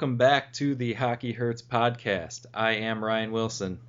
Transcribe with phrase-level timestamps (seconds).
[0.00, 2.46] Welcome back to the Hockey Hurts podcast.
[2.54, 3.80] I am Ryan Wilson.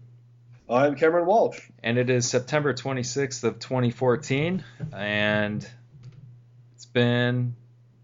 [0.70, 1.62] I'm Cameron Walsh.
[1.82, 4.62] And it is September 26th of 2014
[4.92, 5.66] and
[6.76, 7.56] it's been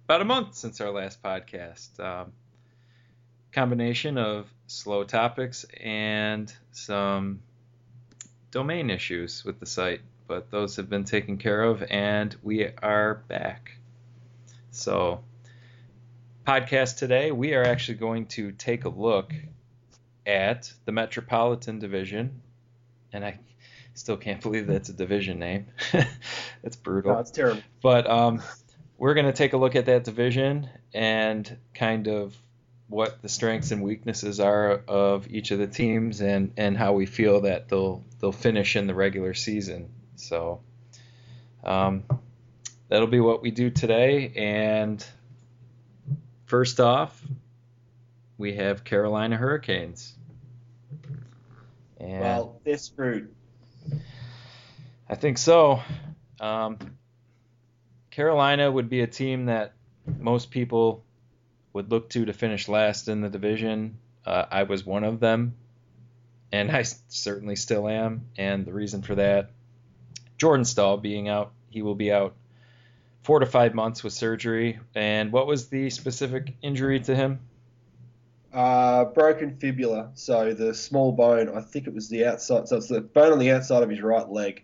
[0.06, 2.00] about a month since our last podcast.
[2.00, 2.32] Um,
[3.52, 7.42] combination of slow topics and some
[8.52, 13.16] domain issues with the site, but those have been taken care of and we are
[13.28, 13.74] back.
[14.72, 15.26] So,
[16.48, 19.34] podcast today, we are actually going to take a look
[20.26, 22.42] at the Metropolitan Division,
[23.12, 23.38] and I
[23.96, 25.66] still can't believe that's a division name.
[26.64, 27.14] that's brutal.
[27.14, 27.62] No, it's terrible.
[27.82, 28.42] But um,
[28.98, 32.34] we're going to take a look at that division and kind of
[32.88, 37.06] what the strengths and weaknesses are of each of the teams and, and how we
[37.06, 39.90] feel that they'll they'll finish in the regular season.
[40.16, 40.62] So
[41.66, 42.06] um,
[42.88, 44.32] that'll be what we do today.
[44.38, 45.06] And
[46.48, 47.22] first off,
[48.38, 50.16] we have Carolina Hurricanes.
[52.00, 53.34] And well, they're screwed.
[55.10, 55.82] I think so.
[56.40, 56.78] Um,
[58.12, 59.74] Carolina would be a team that
[60.18, 61.04] most people
[61.74, 63.98] would look to to finish last in the division.
[64.26, 65.56] Uh, I was one of them,
[66.52, 68.26] and I certainly still am.
[68.38, 69.52] And the reason for that,
[70.38, 72.36] Jordan Staal being out, he will be out
[73.28, 74.80] four to five months with surgery.
[74.96, 77.42] And what was the specific injury to him?
[78.54, 81.50] Uh, broken fibula, so the small bone.
[81.54, 82.70] I think it was the outside.
[82.70, 84.64] So it's the bone on the outside of his right leg.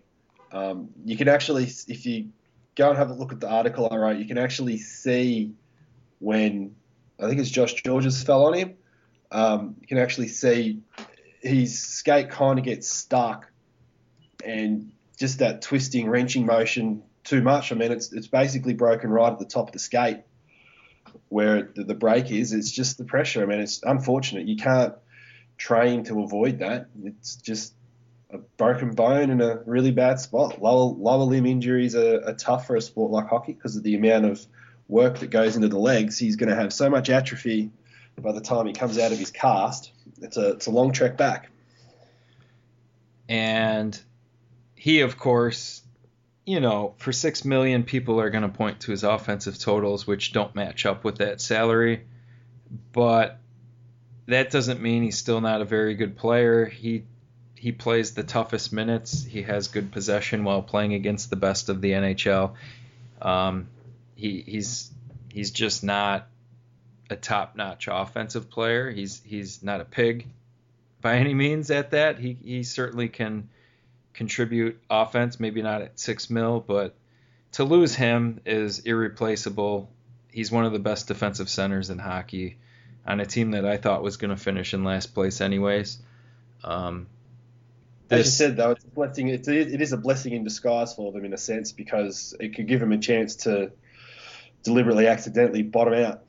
[0.50, 2.30] Um, you can actually, if you
[2.74, 5.52] go and have a look at the article I wrote, you can actually see
[6.20, 6.74] when
[7.20, 8.74] I think it's Josh Gorges fell on him.
[9.30, 10.80] Um, you can actually see
[11.42, 13.50] his skate kind of gets stuck,
[14.42, 17.72] and just that twisting, wrenching motion too much.
[17.72, 20.18] I mean, it's it's basically broken right at the top of the skate
[21.28, 22.52] where the, the break is.
[22.52, 23.42] It's just the pressure.
[23.42, 24.46] I mean, it's unfortunate.
[24.46, 24.94] You can't
[25.56, 26.88] train to avoid that.
[27.02, 27.74] It's just
[28.30, 30.60] a broken bone in a really bad spot.
[30.60, 33.94] Lower, lower limb injuries are, are tough for a sport like hockey because of the
[33.94, 34.44] amount of
[34.88, 36.18] work that goes into the legs.
[36.18, 37.70] He's going to have so much atrophy
[38.20, 39.92] by the time he comes out of his cast.
[40.20, 41.50] It's a it's a long trek back.
[43.28, 43.98] And
[44.74, 45.82] he, of course,
[46.46, 50.32] you know, for six million, people are going to point to his offensive totals, which
[50.32, 52.04] don't match up with that salary.
[52.92, 53.38] But
[54.26, 56.66] that doesn't mean he's still not a very good player.
[56.66, 57.04] He
[57.54, 59.24] he plays the toughest minutes.
[59.24, 62.54] He has good possession while playing against the best of the NHL.
[63.22, 63.68] Um,
[64.14, 64.90] he he's
[65.32, 66.28] he's just not
[67.08, 68.90] a top-notch offensive player.
[68.90, 70.26] He's he's not a pig
[71.00, 72.18] by any means at that.
[72.18, 73.48] He he certainly can
[74.14, 76.94] contribute offense, maybe not at six mil, but
[77.52, 79.90] to lose him is irreplaceable.
[80.30, 82.56] He's one of the best defensive centers in hockey
[83.06, 85.98] on a team that I thought was going to finish in last place, anyways.
[86.62, 87.06] Um,
[88.08, 89.28] this, As you said, though, it's a blessing.
[89.28, 92.66] It's, it is a blessing in disguise for them in a sense because it could
[92.66, 93.72] give them a chance to
[94.62, 96.22] deliberately, accidentally bottom out.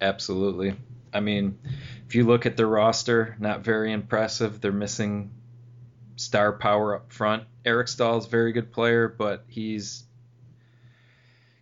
[0.00, 0.74] Absolutely.
[1.12, 1.58] I mean,
[2.06, 4.60] if you look at their roster, not very impressive.
[4.60, 5.30] They're missing
[6.20, 7.44] star power up front.
[7.64, 10.04] Eric Staal is a very good player, but he's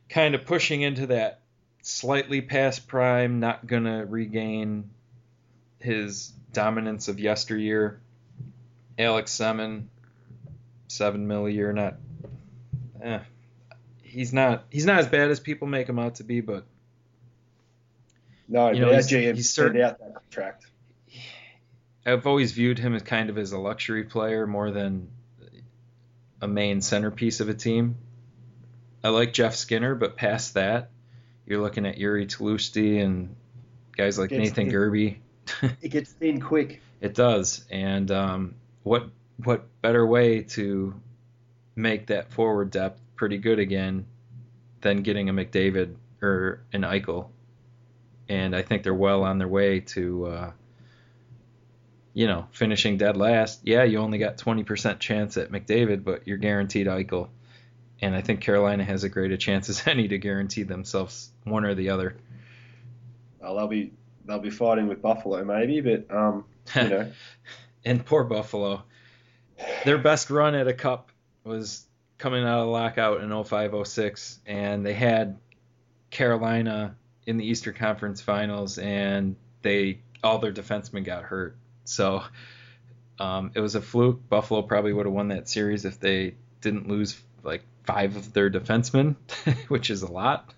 [0.08, 1.40] kind of pushing into that
[1.82, 4.90] slightly past prime, not going to regain
[5.78, 8.00] his dominance of yesteryear.
[8.98, 9.84] Alex Semin,
[10.88, 11.94] seven mil a year, not.
[13.00, 13.20] Eh,
[14.02, 14.64] he's not.
[14.70, 16.64] He's not as bad as people make him out to be, but.
[18.48, 20.66] No, you know, he's, he's certain, out that contract.
[22.08, 25.08] I've always viewed him as kind of as a luxury player more than
[26.40, 27.96] a main centerpiece of a team.
[29.04, 30.90] I like Jeff Skinner, but past that,
[31.46, 33.36] you're looking at Jiri Tlusty and
[33.96, 35.18] guys like Nathan Gerbe.
[35.82, 36.80] it gets thin quick.
[37.00, 39.08] It does, and um, what
[39.44, 40.94] what better way to
[41.76, 44.06] make that forward depth pretty good again
[44.80, 47.28] than getting a McDavid or an Eichel?
[48.28, 50.52] And I think they're well on their way to uh,
[52.18, 56.36] you know, finishing dead last, yeah, you only got 20% chance at McDavid, but you're
[56.36, 57.28] guaranteed Eichel.
[58.00, 61.76] And I think Carolina has a greater chance as any to guarantee themselves one or
[61.76, 62.16] the other.
[63.40, 63.92] Well, they'll be
[64.24, 66.44] they'll be fighting with Buffalo maybe, but um,
[66.74, 67.12] you know.
[67.84, 68.82] and poor Buffalo.
[69.84, 71.12] Their best run at a cup
[71.44, 71.86] was
[72.18, 75.38] coming out of lockout in 0506 and they had
[76.10, 81.56] Carolina in the Eastern Conference Finals and they all their defensemen got hurt
[81.88, 82.22] so
[83.18, 84.28] um, it was a fluke.
[84.28, 88.50] Buffalo probably would have won that series if they didn't lose like five of their
[88.50, 89.16] defensemen,
[89.68, 90.52] which is a lot.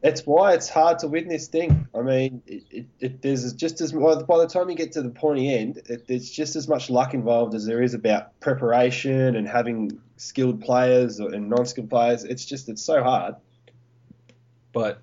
[0.00, 1.88] That's why it's hard to win this thing.
[1.92, 5.10] I mean, it, it, it, there's just as by the time you get to the
[5.10, 9.48] pointy end, it, there's just as much luck involved as there is about preparation and
[9.48, 12.22] having skilled players and non-skilled players.
[12.22, 13.34] It's just it's so hard.
[14.72, 15.02] But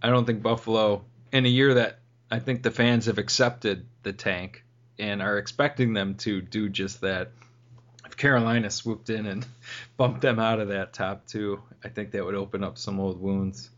[0.00, 1.98] I don't think Buffalo, in a year that
[2.30, 4.64] I think the fans have accepted the tank
[4.98, 7.32] and are expecting them to do just that.
[8.06, 9.46] If Carolina swooped in and
[9.96, 13.20] bumped them out of that top two, I think that would open up some old
[13.20, 13.70] wounds.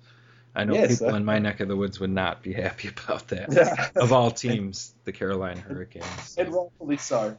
[0.54, 2.88] I know yes, people uh, in my neck of the woods would not be happy
[2.88, 3.52] about that.
[3.52, 3.88] Yeah.
[4.02, 6.36] of all teams, the Carolina Hurricanes.
[6.38, 7.36] And rightfully so.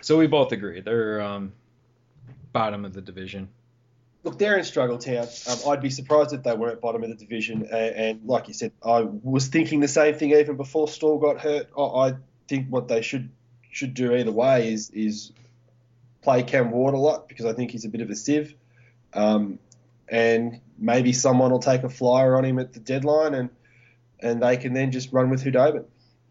[0.00, 1.52] so we both agree they're um,
[2.52, 3.48] bottom of the division.
[4.24, 5.28] Look, they're in struggle town.
[5.48, 7.68] Um, I'd be surprised if they weren't bottom of the division.
[7.70, 11.38] And, and, like you said, I was thinking the same thing even before Staal got
[11.40, 11.68] hurt.
[11.76, 12.14] I, I
[12.48, 13.30] think what they should
[13.70, 15.32] should do either way is is
[16.22, 18.54] play Cam Ward a lot because I think he's a bit of a sieve.
[19.12, 19.58] Um,
[20.08, 23.50] and maybe someone will take a flyer on him at the deadline, and
[24.20, 25.84] and they can then just run with Khudobin.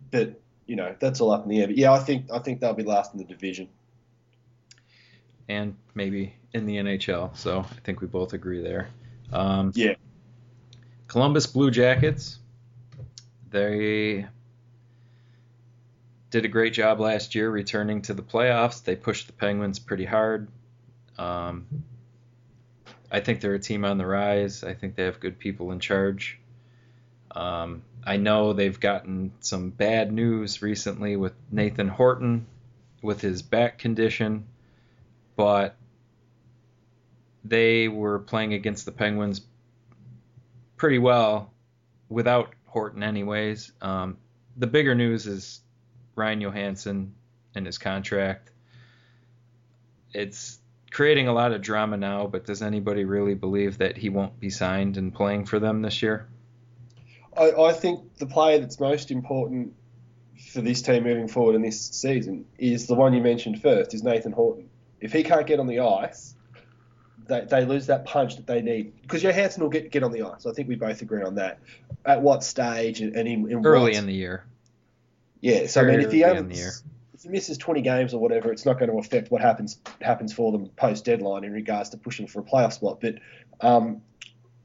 [0.09, 1.67] But you know that's all up in the air.
[1.67, 3.69] But yeah, I think I think they'll be last in the division.
[5.47, 7.35] And maybe in the NHL.
[7.35, 8.89] So I think we both agree there.
[9.31, 9.95] Um, yeah.
[11.07, 12.39] Columbus Blue Jackets.
[13.49, 14.25] They
[16.31, 18.83] did a great job last year returning to the playoffs.
[18.83, 20.47] They pushed the Penguins pretty hard.
[21.17, 21.67] Um,
[23.11, 24.63] I think they're a team on the rise.
[24.63, 26.39] I think they have good people in charge.
[27.29, 32.47] Um, I know they've gotten some bad news recently with Nathan Horton
[33.03, 34.45] with his back condition,
[35.35, 35.75] but
[37.43, 39.41] they were playing against the Penguins
[40.77, 41.53] pretty well
[42.09, 43.71] without Horton, anyways.
[43.81, 44.17] Um,
[44.57, 45.61] the bigger news is
[46.15, 47.11] Ryan Johansen
[47.55, 48.51] and his contract.
[50.13, 50.59] It's
[50.91, 54.49] creating a lot of drama now, but does anybody really believe that he won't be
[54.49, 56.27] signed and playing for them this year?
[57.35, 59.73] I, I think the player that's most important
[60.51, 64.03] for this team moving forward in this season is the one you mentioned first, is
[64.03, 64.69] Nathan Horton.
[64.99, 66.35] If he can't get on the ice,
[67.27, 69.01] they, they lose that punch that they need.
[69.01, 70.45] Because Johansen will get, get on the ice.
[70.45, 71.59] I think we both agree on that.
[72.05, 74.45] At what stage and, and in, in early what, in the year.
[75.41, 76.23] Yeah, so Very I mean, if he
[77.13, 80.33] if he misses 20 games or whatever, it's not going to affect what happens happens
[80.33, 82.99] for them post deadline in regards to pushing for a playoff spot.
[83.01, 83.15] But
[83.61, 84.01] um,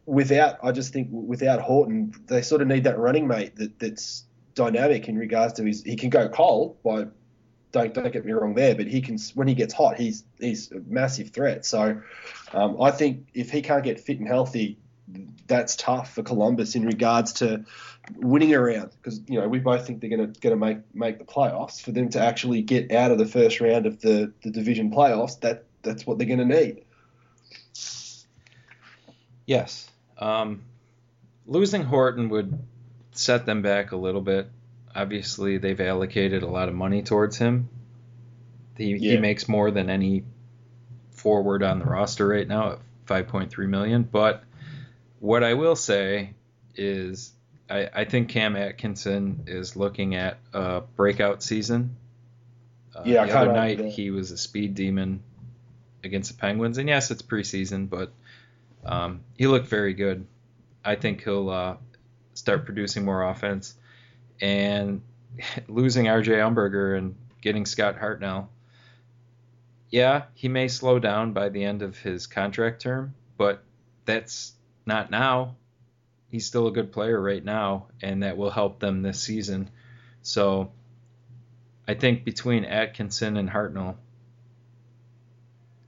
[0.06, 4.24] without, I just think without Horton, they sort of need that running mate that, that's
[4.54, 5.82] dynamic in regards to his.
[5.82, 7.06] He can go cold by.
[7.72, 10.72] Don't don't get me wrong there, but he can when he gets hot, he's he's
[10.72, 11.66] a massive threat.
[11.66, 12.00] So
[12.52, 14.78] um, I think if he can't get fit and healthy,
[15.46, 17.64] that's tough for Columbus in regards to
[18.16, 20.78] winning a round because you know we both think they're going to going to make
[20.94, 21.80] make the playoffs.
[21.80, 25.40] For them to actually get out of the first round of the, the division playoffs,
[25.40, 26.84] that that's what they're going to need.
[29.46, 30.62] Yes, um,
[31.46, 32.58] losing Horton would
[33.12, 34.50] set them back a little bit.
[34.94, 37.68] Obviously, they've allocated a lot of money towards him.
[38.76, 39.12] He, yeah.
[39.12, 40.24] he makes more than any
[41.10, 44.02] forward on the roster right now at 5.3 million.
[44.02, 44.44] But
[45.20, 46.34] what I will say
[46.76, 47.32] is
[47.68, 51.96] I, I think Cam Atkinson is looking at a breakout season.
[52.94, 55.22] Uh, yeah, the other night he was a speed demon
[56.02, 58.12] against the Penguins, and yes, it's preseason, but
[58.84, 60.26] um, he looked very good.
[60.84, 61.76] I think he'll uh,
[62.34, 63.74] start producing more offense,
[64.40, 65.02] and
[65.68, 68.48] losing RJ Umberger and getting Scott Hartnell.
[69.90, 73.62] Yeah, he may slow down by the end of his contract term, but
[74.04, 74.52] that's
[74.84, 75.56] not now
[76.30, 79.70] he's still a good player right now, and that will help them this season.
[80.22, 80.70] So
[81.86, 83.96] I think between Atkinson and Hartnell,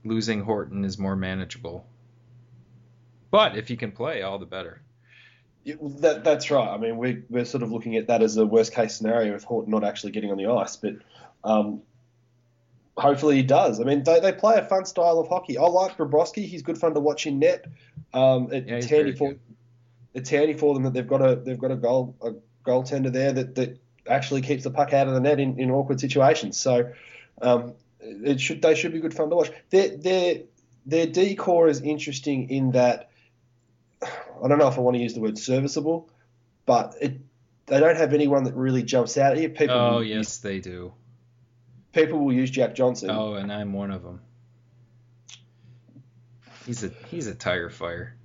[0.03, 1.85] losing Horton is more manageable.
[3.29, 4.81] But if he can play, all the better.
[5.63, 6.69] Yeah, that, that's right.
[6.69, 9.43] I mean, we, we're sort of looking at that as a worst case scenario with
[9.43, 10.95] Horton not actually getting on the ice, but
[11.43, 11.81] um,
[12.97, 13.79] hopefully he does.
[13.79, 15.57] I mean, they, they play a fun style of hockey.
[15.57, 16.45] I like Bobrovsky.
[16.45, 17.65] He's good fun to watch in net.
[18.13, 19.35] Um, it, yeah, it's handy for
[20.13, 22.31] it's handy for them that they've got a they've got a goal a
[22.67, 25.99] goaltender there that, that actually keeps the puck out of the net in, in awkward
[25.99, 26.57] situations.
[26.57, 26.91] So
[27.41, 29.51] um, it should they should be good fun to watch.
[29.69, 30.41] Their their
[30.85, 33.10] their decor is interesting in that
[34.43, 36.09] I don't know if I want to use the word serviceable,
[36.65, 37.19] but it
[37.67, 39.49] they don't have anyone that really jumps out here.
[39.49, 40.93] People oh yes, use, they do.
[41.93, 43.09] People will use Jack Johnson.
[43.09, 44.21] Oh, and I'm one of them.
[46.65, 48.15] He's a he's a tire fire.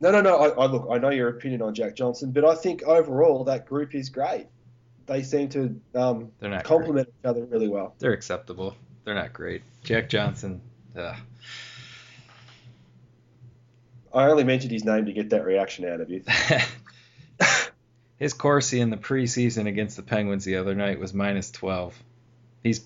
[0.00, 0.36] No, no, no.
[0.36, 0.88] I, I, look.
[0.90, 4.46] I know your opinion on Jack Johnson, but I think overall that group is great.
[5.06, 7.14] They seem to um, They're not complement great.
[7.20, 7.94] each other really well.
[7.98, 8.76] They're acceptable.
[9.04, 9.62] They're not great.
[9.84, 10.60] Jack Johnson.
[10.96, 11.16] Ugh.
[14.16, 16.22] I only mentioned his name to get that reaction out of you.
[18.18, 21.94] His Corsi in the preseason against the Penguins the other night was minus 12.
[22.62, 22.80] He's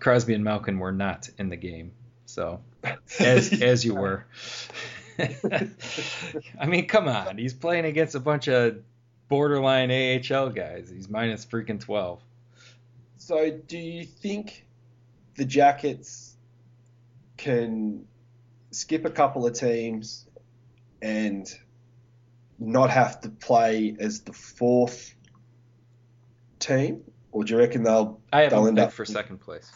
[0.00, 1.92] Crosby and Malkin were not in the game,
[2.26, 2.60] so
[3.20, 4.26] as as you were.
[5.18, 7.38] I mean, come on.
[7.38, 8.82] He's playing against a bunch of
[9.28, 10.90] borderline AHL guys.
[10.90, 12.20] He's minus freaking 12.
[13.18, 14.66] So, do you think
[15.36, 16.34] the Jackets
[17.36, 18.04] can
[18.72, 20.25] skip a couple of teams
[21.02, 21.46] and
[22.58, 25.14] not have to play as the fourth
[26.58, 27.02] team?
[27.32, 28.20] Or do you reckon they'll.
[28.32, 29.70] I have they'll end up- for second place.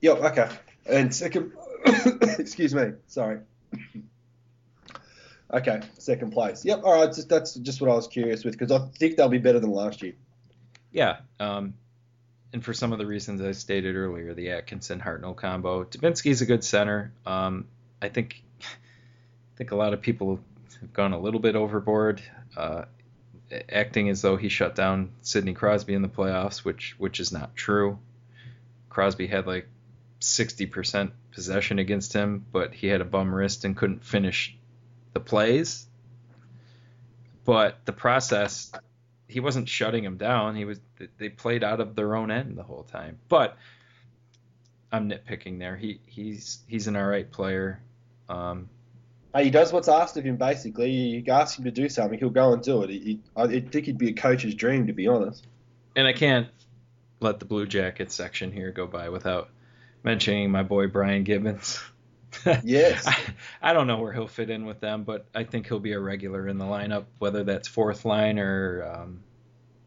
[0.00, 0.48] Yep, okay.
[0.86, 1.52] And second.
[2.38, 2.92] excuse me.
[3.06, 3.40] Sorry.
[5.52, 6.64] Okay, second place.
[6.64, 7.14] Yep, all right.
[7.14, 9.70] Just, that's just what I was curious with because I think they'll be better than
[9.70, 10.14] last year.
[10.90, 11.74] Yeah, um,
[12.52, 15.84] and for some of the reasons I stated earlier, the Atkinson Hartnell combo.
[15.84, 17.12] Dubinsky's a good center.
[17.24, 17.66] Um,
[18.02, 18.42] I think
[19.54, 20.40] I think a lot of people
[20.80, 22.20] have gone a little bit overboard,
[22.56, 22.86] uh,
[23.70, 27.54] acting as though he shut down Sidney Crosby in the playoffs, which which is not
[27.54, 27.98] true.
[28.88, 29.68] Crosby had like
[30.20, 34.56] 60% possession against him, but he had a bum wrist and couldn't finish
[35.12, 35.86] the plays.
[37.44, 38.72] But the process
[39.28, 40.56] he wasn't shutting him down.
[40.56, 40.80] He was
[41.18, 43.18] they played out of their own end the whole time.
[43.28, 43.56] But
[44.90, 45.76] I'm nitpicking there.
[45.76, 47.80] He he's he's an all right player.
[48.28, 48.68] Um,
[49.42, 50.36] he does what's asked of him.
[50.36, 52.90] Basically, you ask him to do something, he'll go and do it.
[52.90, 55.46] He, I think he'd be a coach's dream, to be honest.
[55.96, 56.48] and I can't
[57.20, 59.48] let the Blue Jackets section here go by without
[60.02, 61.80] mentioning my boy Brian Gibbons.
[62.64, 63.06] Yes.
[63.06, 63.16] I,
[63.62, 66.00] I don't know where he'll fit in with them, but I think he'll be a
[66.00, 69.20] regular in the lineup, whether that's fourth line or um,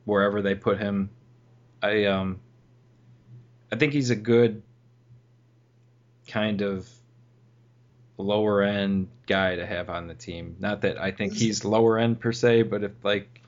[0.05, 1.09] wherever they put him.
[1.83, 2.39] I um,
[3.69, 4.63] I think he's a good
[6.29, 6.89] kind of
[8.17, 10.55] lower end guy to have on the team.
[10.59, 13.41] Not that I think he's lower end per se, but if like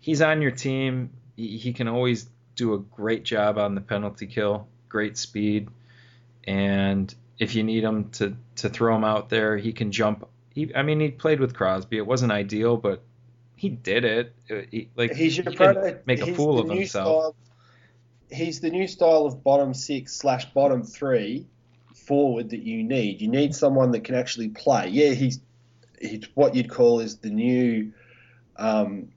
[0.00, 4.26] he's on your team, he, he can always do a great job on the penalty
[4.26, 5.68] kill, great speed,
[6.44, 10.26] and if you need him to to throw him out there, he can jump.
[10.54, 11.98] He, I mean, he played with Crosby.
[11.98, 13.02] It wasn't ideal, but
[13.56, 14.34] he did it.
[14.50, 17.34] Uh, He, like He's your he proto- make a fool of himself.
[17.34, 17.36] Style,
[18.30, 21.46] he's the new style of bottom six slash bottom three
[22.06, 23.20] forward that you need.
[23.20, 24.88] You need someone that can actually play.
[24.88, 25.40] Yeah, he's
[26.00, 27.92] he's what you'd call is the new
[28.56, 29.08] um,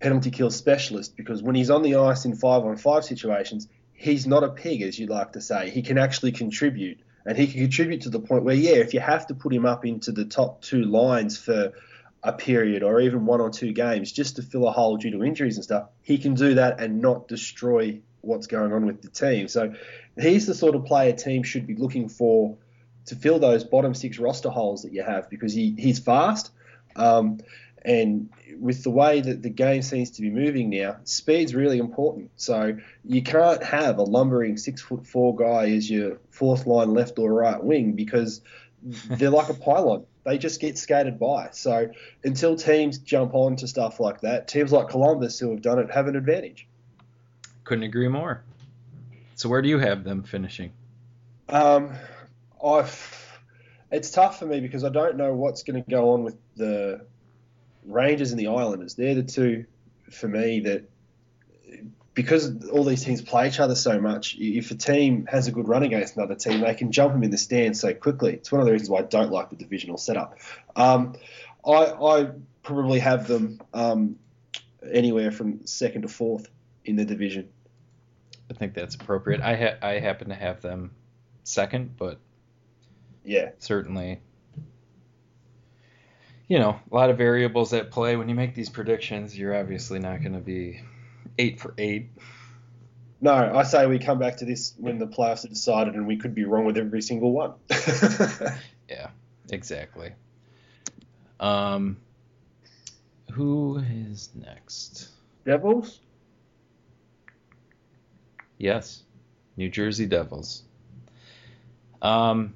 [0.00, 4.26] penalty kill specialist because when he's on the ice in five on five situations, he's
[4.26, 5.70] not a pig, as you like to say.
[5.70, 7.00] He can actually contribute.
[7.26, 9.66] And he can contribute to the point where, yeah, if you have to put him
[9.66, 11.74] up into the top two lines for
[12.22, 15.22] a period or even one or two games just to fill a hole due to
[15.22, 19.08] injuries and stuff, he can do that and not destroy what's going on with the
[19.08, 19.48] team.
[19.48, 19.74] So
[20.18, 22.56] he's the sort of player team should be looking for
[23.06, 26.50] to fill those bottom six roster holes that you have because he, he's fast.
[26.96, 27.40] Um,
[27.82, 32.30] and with the way that the game seems to be moving now, speed's really important.
[32.36, 37.18] So you can't have a lumbering six foot four guy as your fourth line left
[37.18, 38.42] or right wing because
[38.82, 40.04] they're like a pylon.
[40.24, 41.50] They just get skated by.
[41.52, 41.90] So
[42.22, 45.90] until teams jump on to stuff like that, teams like Columbus who have done it
[45.90, 46.67] have an advantage.
[47.68, 48.42] Couldn't agree more.
[49.34, 50.72] So where do you have them finishing?
[51.50, 51.92] Um,
[52.64, 53.40] I've,
[53.92, 57.04] it's tough for me because I don't know what's going to go on with the
[57.84, 58.94] Rangers and the Islanders.
[58.94, 59.66] They're the two
[60.10, 60.88] for me that
[62.14, 64.34] because all these teams play each other so much.
[64.38, 67.30] If a team has a good run against another team, they can jump them in
[67.30, 68.32] the stands so quickly.
[68.32, 70.38] It's one of the reasons why I don't like the divisional setup.
[70.74, 71.16] Um,
[71.66, 72.30] I, I
[72.62, 74.16] probably have them um,
[74.90, 76.48] anywhere from second to fourth
[76.86, 77.50] in the division.
[78.50, 79.40] I think that's appropriate.
[79.40, 80.92] I ha- I happen to have them
[81.44, 82.18] second, but
[83.24, 83.50] Yeah.
[83.58, 84.20] certainly
[86.48, 89.98] you know a lot of variables at play when you make these predictions you're obviously
[89.98, 90.80] not going to be
[91.36, 92.08] eight for eight
[93.20, 96.16] No, I say we come back to this when the playoffs are decided, and we
[96.16, 97.52] could be wrong with every single one.
[98.88, 99.08] yeah
[99.50, 100.12] exactly
[101.40, 101.98] um
[103.32, 105.08] who is next
[105.44, 106.00] Devils?
[108.58, 109.02] Yes
[109.56, 110.62] new jersey devils
[112.00, 112.54] um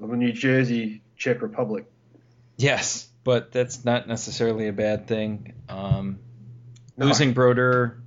[0.00, 1.86] Or New Jersey, Czech Republic.
[2.56, 6.18] yes but that's not necessarily a bad thing um
[6.96, 7.06] No.
[7.06, 7.98] losing Brodeur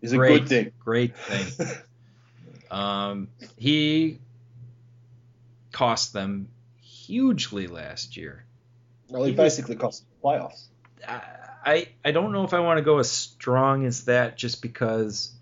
[0.00, 0.72] Is a great good thing.
[0.78, 1.66] great thing
[2.70, 4.20] Um, he
[5.72, 6.50] cost them
[6.80, 8.44] hugely last year.
[9.08, 10.66] well, he He was- basically cost the playoffs.
[11.04, 15.32] I I don't know if I want to go as strong as that just because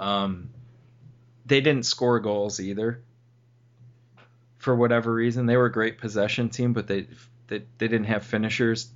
[0.00, 0.50] um,
[1.46, 3.02] they didn't score goals either.
[4.58, 5.46] for whatever reason.
[5.46, 7.06] They were a great possession team, but they
[7.48, 8.90] they, they didn't have finishers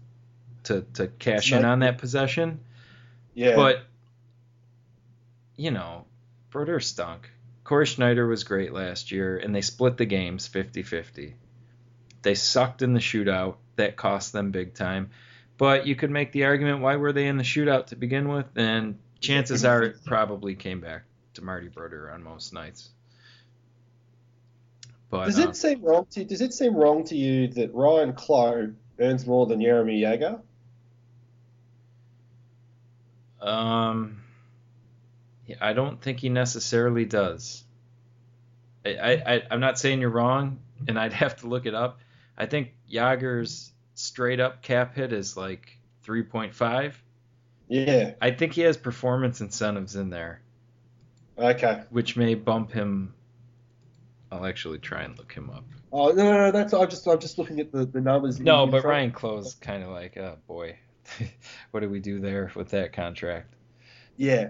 [0.64, 2.60] to, to cash in on that possession.
[3.34, 3.56] Yeah.
[3.56, 3.84] But
[5.56, 6.06] you know,
[6.50, 7.30] Brodeur stunk.
[7.64, 11.32] Cory Schneider was great last year, and they split the games 50-50.
[12.22, 13.56] They sucked in the shootout.
[13.76, 15.10] That cost them big time.
[15.56, 18.46] But you could make the argument why were they in the shootout to begin with?
[18.56, 21.02] And chances are it probably came back
[21.34, 22.90] to Marty Brodeur on most nights.
[25.10, 28.12] But does uh, it seem wrong to does it seem wrong to you that Ryan
[28.12, 30.40] Clowe earns more than Jaromir Jagr?
[33.40, 34.22] Um,
[35.46, 37.62] yeah, I don't think he necessarily does.
[38.86, 42.00] I, I, I'm not saying you're wrong, and I'd have to look it up.
[42.36, 46.94] I think Jagr's straight up cap hit is like 3.5.
[47.68, 48.12] Yeah.
[48.20, 50.40] I think he has performance incentives in there,
[51.38, 51.82] Okay.
[51.90, 53.14] which may bump him.
[54.30, 55.64] I'll actually try and look him up.
[55.92, 58.40] Oh no, no, no that's I'm just I'm just looking at the, the numbers.
[58.40, 60.76] No, but front- Ryan Clowe's kind of like, oh boy,
[61.70, 63.54] what do we do there with that contract?
[64.16, 64.48] Yeah.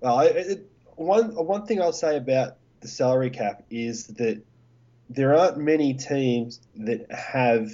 [0.00, 4.42] Well, it, it, one one thing I'll say about the salary cap is that
[5.10, 7.70] there aren't many teams that have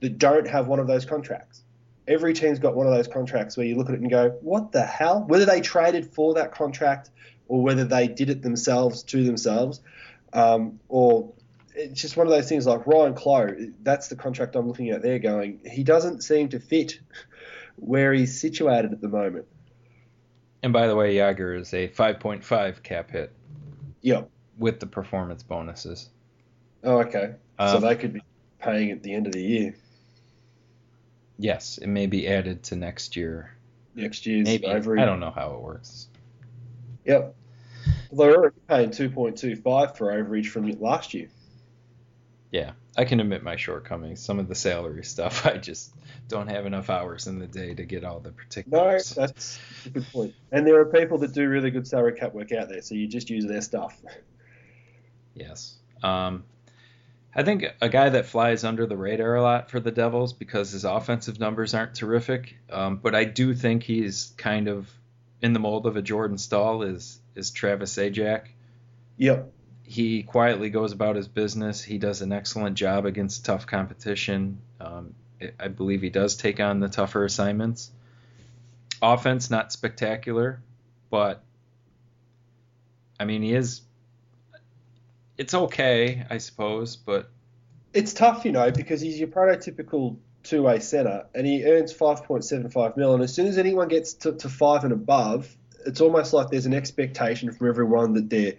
[0.00, 1.62] that don't have one of those contracts.
[2.08, 4.72] Every team's got one of those contracts where you look at it and go, "What
[4.72, 7.10] the hell?" Whether they traded for that contract
[7.48, 9.80] or whether they did it themselves to themselves,
[10.32, 11.32] um, or
[11.74, 13.54] it's just one of those things like Ryan Clowe.
[13.82, 15.18] That's the contract I'm looking at there.
[15.18, 17.00] Going, he doesn't seem to fit
[17.76, 19.46] where he's situated at the moment.
[20.62, 23.30] And by the way, Jagr is a 5.5 cap hit
[24.00, 24.22] Yeah.
[24.58, 26.08] with the performance bonuses.
[26.82, 27.34] Oh, okay.
[27.58, 28.22] so Um, they could be
[28.58, 29.74] paying at the end of the year,
[31.38, 33.54] Yes, it may be added to next year.
[33.94, 34.98] next year's Maybe over.
[34.98, 36.08] I don't know how it works.
[37.04, 37.34] Yep.
[38.10, 41.28] Well, they're already paying 2.25 for overage from last year.
[42.50, 44.20] Yeah, I can admit my shortcomings.
[44.24, 45.92] Some of the salary stuff, I just
[46.28, 49.16] don't have enough hours in the day to get all the particulars.
[49.16, 50.34] No, that's a good point.
[50.52, 53.06] And there are people that do really good salary cap work out there, so you
[53.06, 54.00] just use their stuff.
[55.34, 55.76] Yes.
[56.02, 56.44] Um,
[57.38, 60.70] I think a guy that flies under the radar a lot for the Devils because
[60.70, 64.90] his offensive numbers aren't terrific, um, but I do think he's kind of
[65.42, 68.46] in the mold of a Jordan Staal is is Travis Zajac.
[69.18, 69.52] Yep.
[69.82, 71.82] he quietly goes about his business.
[71.82, 74.58] He does an excellent job against tough competition.
[74.80, 75.14] Um,
[75.60, 77.90] I believe he does take on the tougher assignments.
[79.02, 80.62] Offense, not spectacular,
[81.10, 81.42] but
[83.20, 83.82] I mean, he is.
[85.38, 87.30] It's okay, I suppose, but
[87.92, 93.14] It's tough, you know, because he's your prototypical two-way center, and he earns 5.75 mil.
[93.14, 96.66] And as soon as anyone gets to, to five and above, it's almost like there's
[96.66, 98.54] an expectation from everyone that their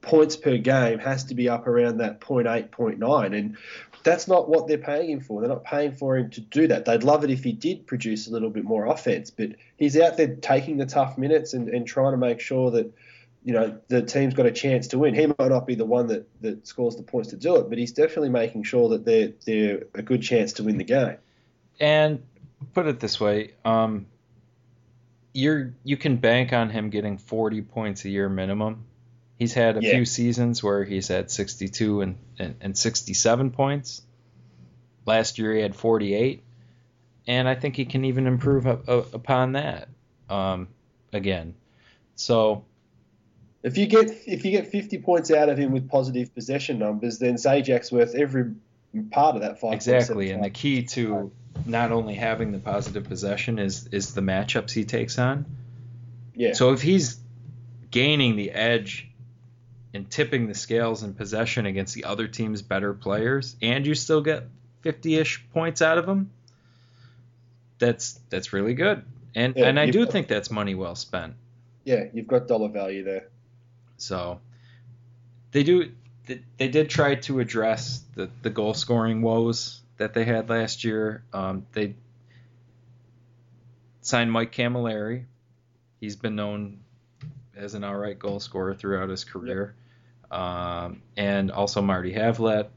[0.00, 3.36] points per game has to be up around that 0.8, 0.9.
[3.36, 3.56] And
[4.02, 5.40] that's not what they're paying him for.
[5.40, 6.84] They're not paying for him to do that.
[6.84, 10.16] They'd love it if he did produce a little bit more offense, but he's out
[10.16, 12.92] there taking the tough minutes and, and trying to make sure that
[13.44, 15.14] you know the team's got a chance to win.
[15.14, 17.78] He might not be the one that, that scores the points to do it, but
[17.78, 21.16] he's definitely making sure that they're they're a good chance to win the game.
[21.80, 22.22] and
[22.74, 24.06] put it this way, um,
[25.32, 28.84] you're you can bank on him getting 40 points a year minimum.
[29.38, 29.90] He's had a Yeah.
[29.94, 34.02] few seasons where he's had 62 and, and, and 67 points.
[35.04, 36.44] Last year he had 48,
[37.26, 39.88] and I think he can even improve up, up, upon that
[40.30, 40.68] um,
[41.12, 41.54] again.
[42.14, 42.64] So
[43.62, 47.18] If you get if you get 50 points out of him with positive possession numbers,
[47.18, 48.52] then Zajac's worth every
[49.10, 49.74] part of that five.
[49.74, 51.30] exactly, and the key to
[51.66, 55.46] not only having the positive possession is is the matchups he takes on.
[56.34, 57.18] yeah, So if he's
[57.90, 59.08] gaining the edge
[59.94, 64.22] and tipping the scales in possession against the other team's better players, and you still
[64.22, 64.44] get
[64.82, 66.30] 50-ish points out of him,
[67.78, 69.04] that's that's really good.
[69.34, 71.34] And Yeah, and I do got- think that's money well spent.
[71.84, 73.28] yeah, you've got dollar value there.
[74.02, 74.40] So
[75.52, 75.92] they do
[76.26, 80.84] they, they did try to address the the goal scoring woes that they had last
[80.84, 81.22] year.
[81.32, 81.94] Um, they
[84.00, 85.24] signed Mike Cammalleri.
[86.00, 86.80] He's been known
[87.56, 89.74] as an outright goal scorer throughout his career.
[90.30, 92.68] Um, and also Marty Havlat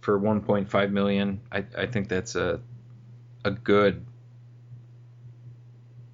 [0.00, 1.40] for 1.5 million.
[1.52, 2.60] I, I think that's a
[3.44, 4.04] a good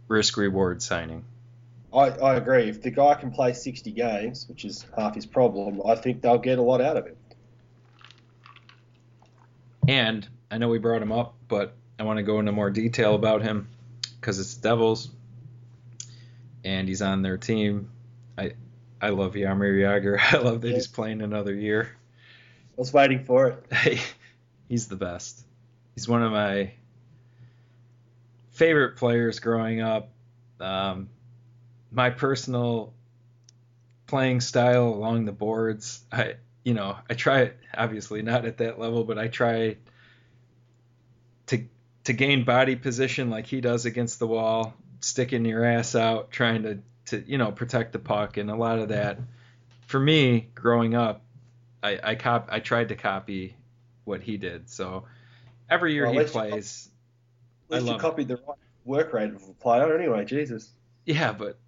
[0.09, 1.25] risk reward signing.
[1.97, 2.69] I, I agree.
[2.69, 6.37] If the guy can play 60 games, which is half his problem, I think they'll
[6.37, 7.17] get a lot out of him.
[9.89, 13.15] And I know we brought him up, but I want to go into more detail
[13.15, 13.69] about him
[14.21, 15.09] because it's Devils,
[16.65, 17.91] and he's on their team.
[18.37, 18.53] I
[19.01, 20.19] I love Jaromir Jagr.
[20.33, 21.97] I love that he's playing another year.
[22.77, 24.01] I was waiting for it.
[24.69, 25.43] He's the best.
[25.95, 26.73] He's one of my
[28.51, 30.11] favorite players growing up.
[30.61, 31.09] Um,
[31.97, 32.93] my personal
[34.07, 39.03] playing style along the boards, I you know, I try obviously not at that level,
[39.05, 39.77] but I try
[41.47, 41.65] to
[42.05, 46.63] to gain body position like he does against the wall, sticking your ass out, trying
[46.65, 49.19] to to you know protect the puck, and a lot of that
[49.87, 51.23] for me growing up,
[51.83, 53.57] I I cop I tried to copy
[54.05, 54.69] what he did.
[54.69, 55.05] So
[55.71, 56.89] every year Well, he least you plays,
[57.71, 58.03] At I least you love it.
[58.03, 60.71] copied the right work rate of a player anyway, Jesus.
[61.07, 61.59] yeah, but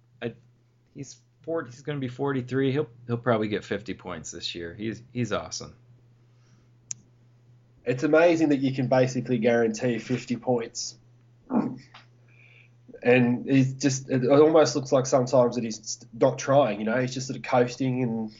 [0.95, 2.71] he's 40, he's going to be 43.
[2.71, 4.75] He'll he'll probably get 50 points this year.
[4.77, 5.73] He's he's awesome.
[7.85, 10.95] It's amazing that you can basically guarantee 50 points.
[13.01, 17.13] And he's just, it almost looks like sometimes that he's not trying, you know, he's
[17.13, 18.31] just sort of coasting and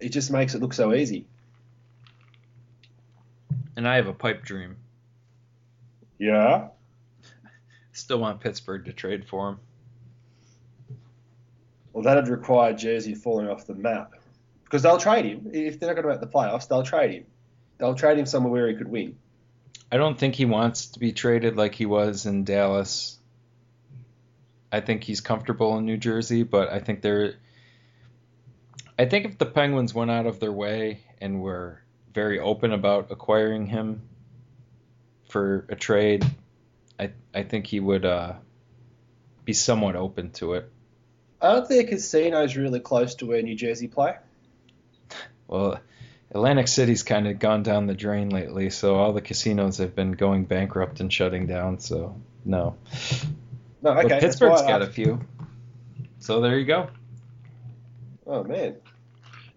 [0.00, 1.24] it just makes it look so easy.
[3.76, 4.76] And I have a pipe dream.
[6.18, 6.68] Yeah.
[7.92, 9.58] Still want Pittsburgh to trade for him.
[11.92, 14.14] Well, that'd require Jersey falling off the map.
[14.64, 15.50] Because they'll trade him.
[15.52, 17.26] If they're not going to make the playoffs, they'll trade him.
[17.78, 19.16] They'll trade him somewhere where he could win.
[19.90, 23.18] I don't think he wants to be traded like he was in Dallas.
[24.70, 27.34] I think he's comfortable in New Jersey, but I think they're.
[28.96, 31.82] I think if the Penguins went out of their way and were
[32.14, 34.02] very open about acquiring him
[35.28, 36.24] for a trade,
[36.98, 38.34] I I think he would uh,
[39.44, 40.70] be somewhat open to it.
[41.42, 44.16] Aren't their casinos really close to where New Jersey play?
[45.48, 45.80] Well,
[46.30, 50.12] Atlantic City's kind of gone down the drain lately, so all the casinos have been
[50.12, 51.80] going bankrupt and shutting down.
[51.80, 52.76] So no.
[53.82, 54.08] No, okay.
[54.08, 55.20] but Pittsburgh's got a few.
[56.18, 56.90] So there you go.
[58.26, 58.76] Oh man,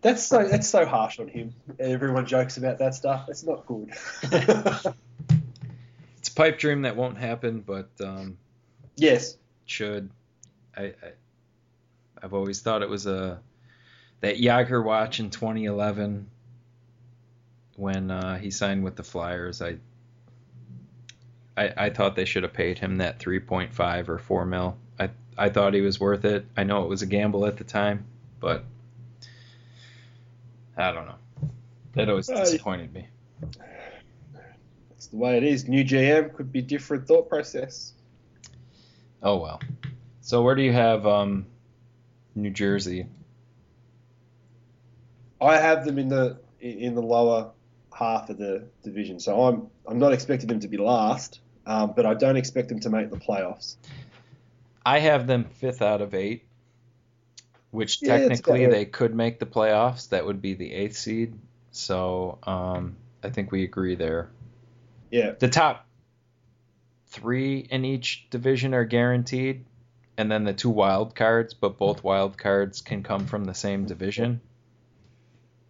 [0.01, 1.53] that's so that's so harsh on him.
[1.79, 3.25] Everyone jokes about that stuff.
[3.27, 3.93] That's not good.
[6.23, 8.37] It's a pipe dream that won't happen, but um,
[8.95, 10.09] yes, should.
[10.73, 10.93] I, I
[12.23, 13.41] I've always thought it was a
[14.21, 16.29] that Jagr watch in 2011
[17.75, 19.61] when uh, he signed with the Flyers.
[19.61, 19.75] I,
[21.57, 24.77] I I thought they should have paid him that 3.5 or 4 mil.
[24.97, 26.45] I I thought he was worth it.
[26.55, 28.05] I know it was a gamble at the time,
[28.39, 28.63] but
[30.77, 31.49] I don't know.
[31.93, 33.07] That always disappointed me.
[34.89, 35.67] that's the way it is.
[35.67, 37.93] New GM could be different thought process.
[39.21, 39.59] Oh well.
[40.21, 41.45] So where do you have um,
[42.35, 43.07] New Jersey?
[45.41, 47.51] I have them in the in the lower
[47.93, 52.05] half of the division, so I'm I'm not expecting them to be last, um, but
[52.05, 53.75] I don't expect them to make the playoffs.
[54.85, 56.45] I have them fifth out of eight,
[57.71, 60.09] which Yeah, technically they could make the playoffs.
[60.09, 61.37] That would be the eighth seed.
[61.71, 64.29] So um, I think we agree there.
[65.11, 65.85] Yeah, The top
[67.07, 69.65] three in each division are guaranteed,
[70.17, 73.85] and then the two wild cards, but both wild cards can come from the same
[73.85, 74.41] division.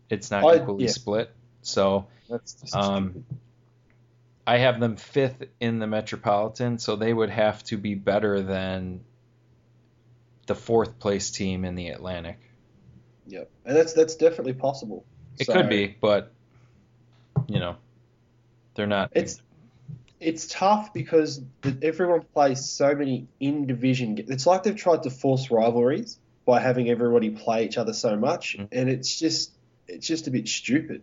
[0.10, 0.92] It's not I- equally yeah.
[0.92, 1.32] split.
[1.62, 2.08] So
[2.74, 3.26] Um.
[4.46, 9.00] I have them fifth in the Metropolitan, so they would have to be better than
[10.48, 12.40] the fourth place team in the Atlantic.
[13.26, 15.06] yeah, and that's that's definitely possible.
[15.40, 16.34] It So- could be, but
[17.48, 17.78] you know,
[18.76, 19.12] they're not.
[19.16, 19.42] It's
[20.24, 21.42] it's tough because
[21.82, 24.18] everyone plays so many in division.
[24.18, 28.58] It's like they've tried to force rivalries by having everybody play each other so much,
[28.58, 28.68] Mhm.
[28.72, 29.52] and it's just
[29.88, 31.02] it's just a bit stupid.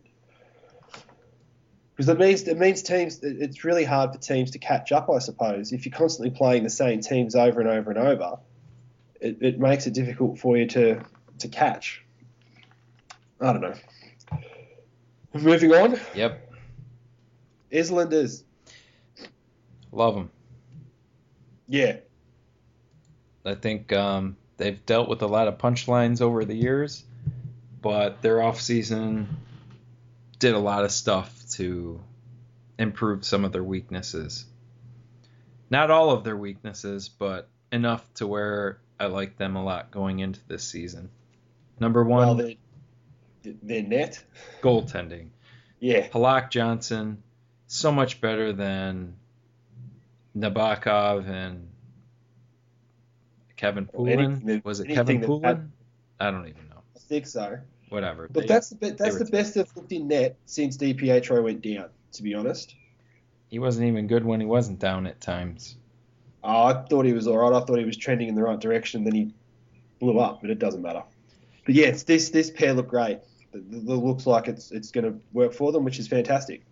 [1.95, 3.21] Because it means it means teams.
[3.23, 5.73] It's really hard for teams to catch up, I suppose.
[5.73, 8.39] If you're constantly playing the same teams over and over and over,
[9.21, 11.03] it, it makes it difficult for you to
[11.41, 12.03] to catch.
[13.41, 13.75] I don't know.
[15.33, 16.53] Moving on, Yep,
[17.73, 18.45] Islanders.
[19.93, 20.31] Love them.
[21.67, 21.97] Yeah,
[23.45, 27.05] I think um, they've dealt with a lot of punchlines over the years,
[27.81, 29.29] but their off season
[30.39, 32.01] did a lot of stuff to
[32.79, 34.45] improve some of their weaknesses.
[35.71, 40.19] Not all of their weaknesses, but enough to where I like them a lot going
[40.19, 41.11] into this season.
[41.79, 42.55] Number one, well, their
[43.63, 44.23] their net.
[44.61, 45.29] goaltending.
[45.79, 47.23] Yeah, Halak Johnson,
[47.67, 49.15] so much better than
[50.37, 51.69] Nabokov and
[53.57, 54.19] Kevin Poulin.
[54.21, 55.73] anything- Was it Kevin Poulin?
[56.19, 56.83] I don't even know.
[56.97, 57.59] I think so.
[57.89, 58.29] Whatever.
[58.29, 61.61] But They- that's the be- that's the best they've looked in net since DiPietro went
[61.63, 61.89] down.
[62.13, 62.75] To be honest,
[63.49, 65.77] he wasn't even good when he wasn't down at times.
[66.43, 67.53] oh, I thought he was all right.
[67.53, 69.05] I thought he was trending in the right direction.
[69.05, 69.35] Then he
[69.99, 71.03] blew up, but it doesn't matter.
[71.67, 73.19] But yeah, it's, this this pair look great.
[73.53, 76.65] it, it looks like it's it's going to work for them, which is fantastic.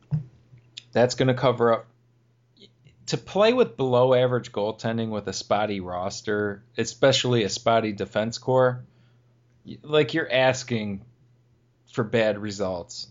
[0.92, 1.87] That's going to cover up
[3.09, 8.85] to play with below average goaltending with a spotty roster, especially a spotty defense core.
[9.83, 11.05] Like you're asking
[11.90, 13.09] for bad results.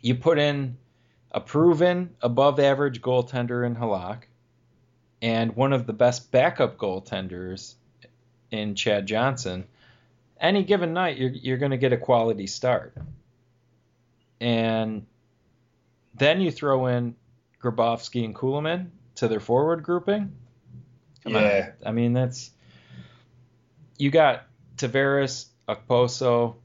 [0.00, 0.78] You put in
[1.30, 4.22] a proven above average goaltender in Halak
[5.20, 7.74] and one of the best backup goaltenders
[8.50, 9.66] in Chad Johnson.
[10.40, 12.96] Any given night, you're, you're going to get a quality start.
[14.40, 15.06] And
[16.14, 17.16] then you throw in
[17.62, 20.32] Grabovski and Kulemin to their forward grouping.
[21.22, 21.72] Come yeah.
[21.80, 21.88] On.
[21.88, 22.50] I mean, that's.
[23.98, 24.46] You got
[24.76, 26.56] Tavares, Okposo.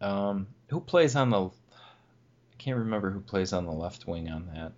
[0.00, 1.46] Um, who plays on the.
[1.46, 4.72] I can't remember who plays on the left wing on that.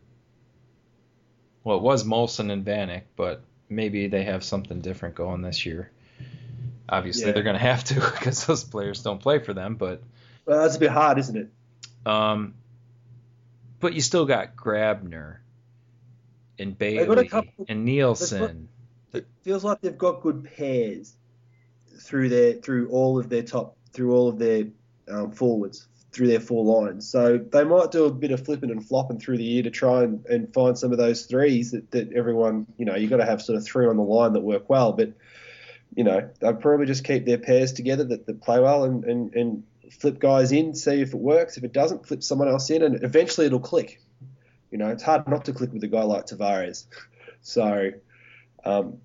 [1.64, 5.90] Well, it was Moulson and Vanek, but maybe they have something different going this year.
[6.88, 7.32] Obviously, yeah.
[7.32, 9.76] they're going to have to because those players don't play for them.
[9.76, 10.02] But
[10.44, 11.48] well, that's a bit hard, isn't it?
[12.04, 12.54] Um,
[13.80, 15.38] but you still got Grabner
[16.58, 18.68] and Bailey couple, and Nielsen.
[19.12, 21.16] It feels like they've got good pairs
[21.98, 24.64] through their through all of their top through all of their
[25.08, 27.08] um, forwards through their four lines.
[27.08, 30.02] So they might do a bit of flipping and flopping through the year to try
[30.02, 33.24] and, and find some of those threes that, that everyone, you know, you've got to
[33.24, 34.92] have sort of three on the line that work well.
[34.92, 35.12] But,
[35.94, 39.34] you know, they'll probably just keep their pairs together that, that play well and, and,
[39.34, 41.56] and flip guys in, see if it works.
[41.56, 44.00] If it doesn't, flip someone else in, and eventually it'll click.
[44.70, 46.84] You know, it's hard not to click with a guy like Tavares.
[47.42, 47.92] So,
[48.66, 48.98] um,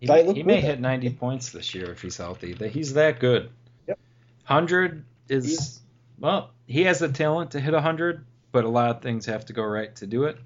[0.00, 2.52] he, may, he may hit 90 points this year if he's healthy.
[2.70, 3.50] He's that good.
[3.86, 4.00] Yep.
[4.48, 5.80] 100 is, he's,
[6.18, 9.52] well, he has the talent to hit 100, but a lot of things have to
[9.52, 10.38] go right to do it.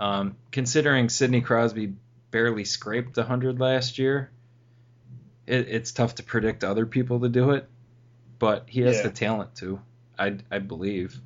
[0.00, 1.92] Um, considering Sidney Crosby
[2.32, 4.32] barely scraped 100 last year,
[5.46, 7.68] it, it's tough to predict other people to do it
[8.42, 9.02] but he has yeah.
[9.04, 9.80] the talent to.
[10.18, 11.16] I I believe,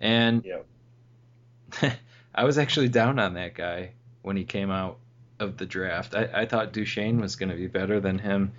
[0.00, 1.92] and yeah.
[2.34, 3.92] I was actually down on that guy
[4.22, 4.98] when he came out
[5.38, 6.16] of the draft.
[6.16, 8.54] I, I thought Duchene was going to be better than him,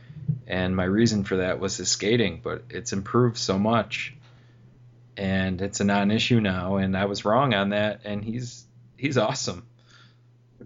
[0.47, 4.15] and my reason for that was his skating, but it's improved so much,
[5.17, 6.77] and it's a non-issue now.
[6.77, 9.67] And I was wrong on that, and he's he's awesome.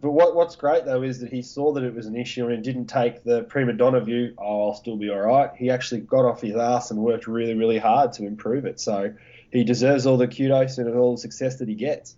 [0.02, 2.64] But what, what's great though is that he saw that it was an issue and
[2.64, 4.34] didn't take the prima donna view.
[4.38, 5.52] Oh, I'll still be all right.
[5.56, 8.80] He actually got off his ass and worked really, really hard to improve it.
[8.80, 9.14] So
[9.52, 12.16] he deserves all the kudos and all the success that he gets.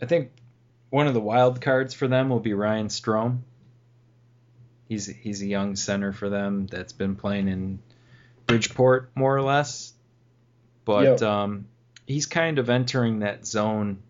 [0.00, 0.30] I think
[0.90, 3.38] one of the wild cards for them will be Ryan Strome.
[4.88, 7.78] He's he's a young center for them that's been playing in
[8.46, 9.94] Bridgeport more or less,
[10.84, 11.22] but yep.
[11.22, 11.66] um,
[12.06, 14.02] he's kind of entering that zone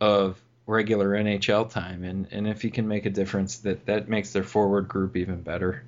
[0.00, 4.32] of regular NHL time, and and if he can make a difference, that that makes
[4.32, 5.84] their forward group even better.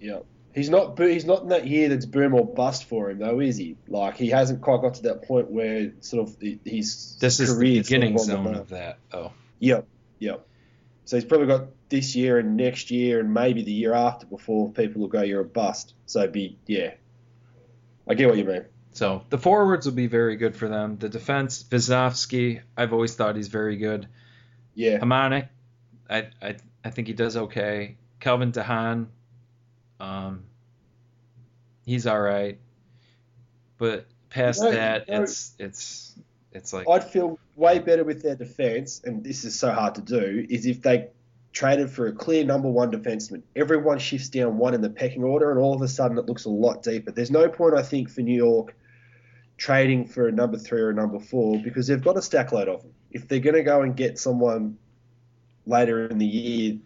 [0.00, 0.20] Yeah.
[0.54, 3.58] He's not he's not in that year that's boom or bust for him though, is
[3.58, 3.76] he?
[3.88, 7.80] Like he hasn't quite got to that point where sort of he's this is the
[7.80, 8.98] beginning sort of zone of that.
[9.12, 9.32] Oh.
[9.58, 9.86] Yep.
[10.18, 10.46] Yep.
[11.04, 14.72] So he's probably got this year and next year and maybe the year after before
[14.72, 15.92] people will go you're a bust.
[16.06, 16.94] So be yeah.
[18.08, 18.64] I get what you mean.
[18.96, 20.96] So the forwards will be very good for them.
[20.96, 24.08] The defense, Visnovsky, I've always thought he's very good.
[24.74, 24.98] Yeah.
[25.00, 25.48] Hamonic,
[26.08, 27.98] I, I I think he does okay.
[28.20, 29.08] Calvin DeHaan,
[30.00, 30.44] um,
[31.84, 32.58] he's all right.
[33.76, 36.14] But past you know, that, you know, it's it's
[36.52, 40.00] it's like I'd feel way better with their defense, and this is so hard to
[40.00, 41.08] do, is if they
[41.52, 43.42] traded for a clear number one defenseman.
[43.54, 46.46] Everyone shifts down one in the pecking order, and all of a sudden it looks
[46.46, 47.10] a lot deeper.
[47.10, 48.74] There's no point, I think, for New York
[49.56, 52.68] trading for a number three or a number four because they've got a stack load
[52.68, 52.92] of them.
[53.10, 54.78] If they're going to go and get someone
[55.66, 56.78] later in the year,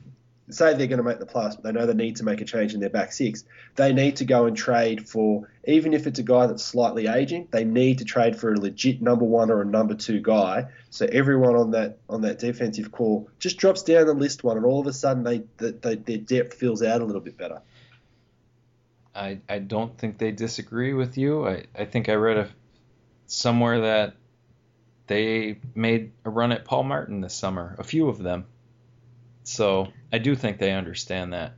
[0.50, 2.44] say they're going to make the plus, but they know they need to make a
[2.44, 3.44] change in their back six,
[3.76, 7.48] they need to go and trade for, even if it's a guy that's slightly aging,
[7.50, 10.66] they need to trade for a legit number one or a number two guy.
[10.90, 14.66] So everyone on that on that defensive core just drops down the list one, and
[14.66, 17.60] all of a sudden they, they, their depth fills out a little bit better.
[19.14, 21.46] I, I don't think they disagree with you.
[21.46, 22.48] I, I think I read a
[23.30, 24.14] somewhere that
[25.06, 28.46] they made a run at Paul Martin this summer, a few of them.
[29.44, 31.54] So I do think they understand that.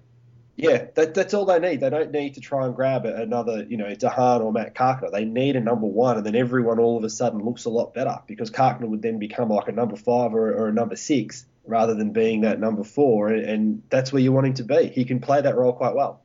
[0.54, 1.80] Yeah, that, that's all they need.
[1.80, 5.10] They don't need to try and grab another, you know, DeHaan or Matt Carkner.
[5.10, 7.94] They need a number one, and then everyone all of a sudden looks a lot
[7.94, 11.46] better because Carkner would then become like a number five or, or a number six
[11.66, 14.88] rather than being that number four, and, and that's where you want him to be.
[14.88, 16.22] He can play that role quite well.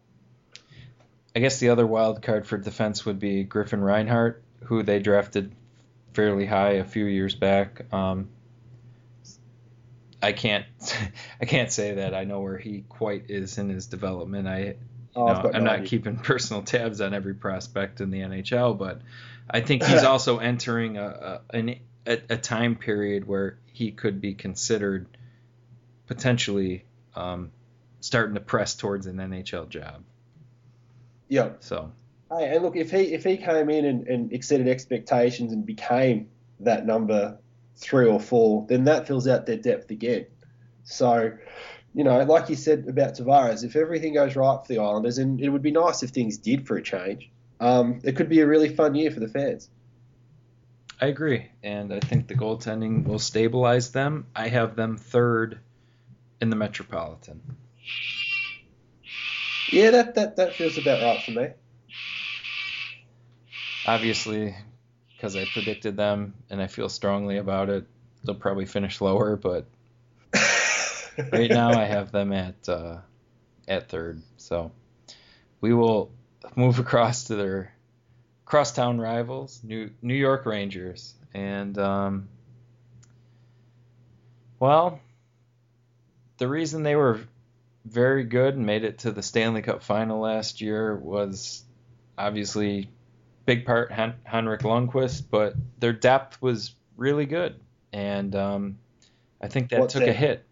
[1.36, 5.54] I guess the other wild card for defense would be Griffin Reinhart who they drafted
[6.14, 7.92] fairly high a few years back.
[7.94, 8.30] Um,
[10.22, 10.66] I can't
[11.42, 14.48] I can't say that I know where he quite is in his development.
[14.48, 14.76] I You
[15.16, 15.88] Oh, know, I'm no not idea.
[15.88, 19.02] keeping personal tabs on every prospect in the NHL, but
[19.50, 21.70] I think he's also entering a, a, an,
[22.06, 25.08] a, a time period where he could be considered
[26.08, 27.52] potentially um,
[28.00, 30.04] starting to press towards an NHL job.
[31.30, 31.50] Yeah.
[31.62, 31.92] So,
[32.30, 36.30] Hey, and look, if he if he came in and, and exceeded expectations and became
[36.60, 37.38] that number
[37.78, 40.26] three or four, then that fills out their depth again.
[40.84, 41.32] So,
[41.94, 45.40] you know, like you said about Tavares, if everything goes right for the Islanders, and
[45.40, 48.48] it would be nice if things did for a change, um, it could be a
[48.48, 49.70] really fun year for the fans.
[51.00, 54.26] I agree, and I think the goaltending will stabilize them.
[54.36, 55.60] I have them third
[56.42, 57.42] in the Metropolitan.
[59.72, 61.48] Yeah, that, that, that feels about right for me.
[63.88, 64.54] Obviously,
[65.16, 67.86] because I predicted them and I feel strongly about it,
[68.24, 69.38] they'll probably finish lower.
[69.38, 69.66] But
[71.32, 72.98] right now, I have them at uh,
[73.68, 74.22] at third.
[74.36, 74.72] So
[75.62, 76.12] we will
[76.56, 77.74] move across to their
[78.46, 82.30] crosstown rivals, New New York Rangers, and um,
[84.60, 85.00] well,
[86.38, 87.22] the reason they were
[87.86, 91.64] very good and made it to the Stanley Cup final last year was
[92.18, 92.90] obviously
[93.48, 97.60] big part Hen- Henrik Lundqvist, but their depth was really good,
[97.92, 98.78] and um,
[99.42, 100.46] I think that took a hit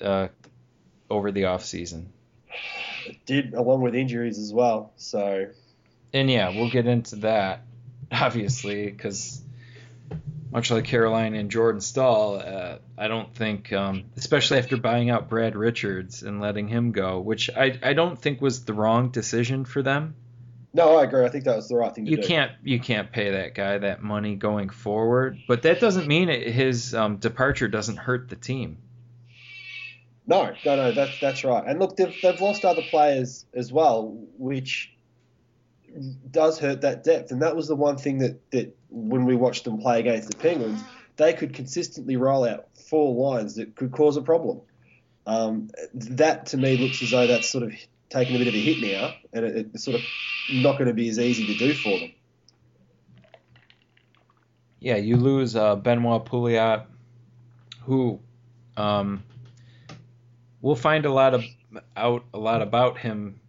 [0.00, 0.28] uh,
[1.08, 2.12] over the off season.
[3.06, 4.92] It did along with injuries as well.
[4.96, 5.46] So
[6.12, 7.62] And yeah, we'll get into that
[8.10, 9.40] obviously because
[10.50, 15.28] much like Carolina and Jordan Staal, uh, I don't think, um, especially after buying out
[15.28, 19.64] Brad Richards and letting him go, which I, I don't think was the wrong decision
[19.64, 20.14] for them.
[20.76, 21.24] No, I agree.
[21.24, 22.22] I think that was the right thing to You do.
[22.22, 26.46] can't you can't pay that guy that money going forward, but that doesn't mean it,
[26.52, 28.78] his um, departure doesn't hurt the team.
[30.26, 30.92] No, no, no.
[30.92, 31.64] That's that's right.
[31.66, 34.92] And look, they've they've lost other players as well, which
[36.30, 37.30] does hurt that depth.
[37.30, 40.36] And that was the one thing that that when we watched them play against the
[40.36, 40.82] Penguins,
[41.16, 44.60] they could consistently roll out four lines that could cause a problem.
[45.26, 47.72] Um, that to me looks as though that's sort of
[48.08, 50.02] taking a bit of a hit now, and it, it's sort of
[50.52, 52.12] not going to be as easy to do for them.
[54.78, 56.84] Yeah, you lose uh, Benoit Pouliot,
[57.82, 58.20] who
[58.76, 59.24] um,
[60.60, 61.44] we'll find a lot of
[61.96, 63.40] out a lot about him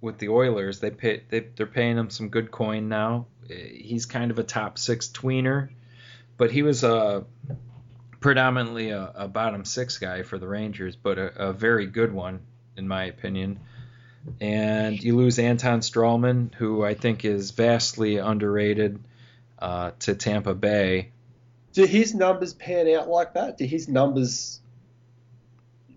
[0.00, 0.80] with the Oilers.
[0.80, 3.26] They pay they, they're paying him some good coin now.
[3.48, 5.70] He's kind of a top six tweener,
[6.36, 7.24] but he was a
[8.20, 12.40] predominantly a, a bottom six guy for the Rangers, but a, a very good one
[12.76, 13.60] in my opinion.
[14.40, 18.98] And you lose Anton Stralman, who I think is vastly underrated
[19.58, 21.10] uh, to Tampa Bay.
[21.72, 23.58] Do his numbers pan out like that?
[23.58, 24.60] Do his numbers,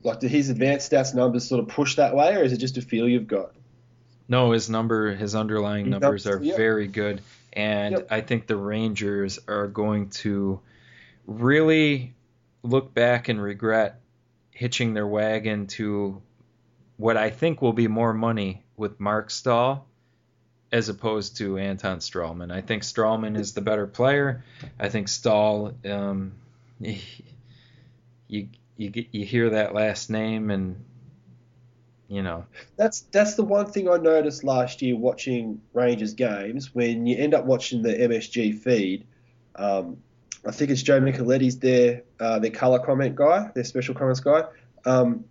[0.04, 2.78] like, do his advanced stats numbers sort of push that way, or is it just
[2.78, 3.54] a feel you've got?
[4.28, 6.58] No, his number, his underlying His numbers are yep.
[6.58, 7.22] very good,
[7.54, 8.08] and Yep.
[8.12, 10.60] I think the Rangers are going to
[11.26, 12.14] really
[12.64, 14.02] look back and regret
[14.52, 16.22] hitching their wagon to
[16.98, 19.88] what I think will be more money with Marc Staal
[20.72, 22.52] as opposed to Anton Stralman.
[22.52, 24.44] I think Stralman is the better player.
[24.80, 26.34] I think Staal, um,
[26.80, 26.98] you
[28.28, 30.84] you you hear that last name and
[32.08, 37.06] you know That's that's the one thing I noticed last year watching Rangers games when
[37.06, 39.06] you end up watching the MSG feed.
[39.56, 39.98] Um,
[40.46, 44.44] I think it's Joe Micheletti's their uh, their color comment guy, their special comments guy.
[44.86, 45.26] Um,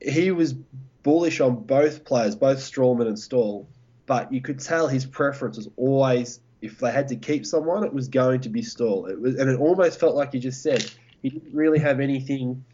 [0.00, 0.54] he was
[1.02, 3.68] bullish on both players, both Stralman and Staal,
[4.06, 7.92] but you could tell his preference was always if they had to keep someone, it
[7.92, 9.06] was going to be Staal.
[9.06, 10.90] It was, and it almost felt like you just said
[11.22, 12.64] he didn't really have anything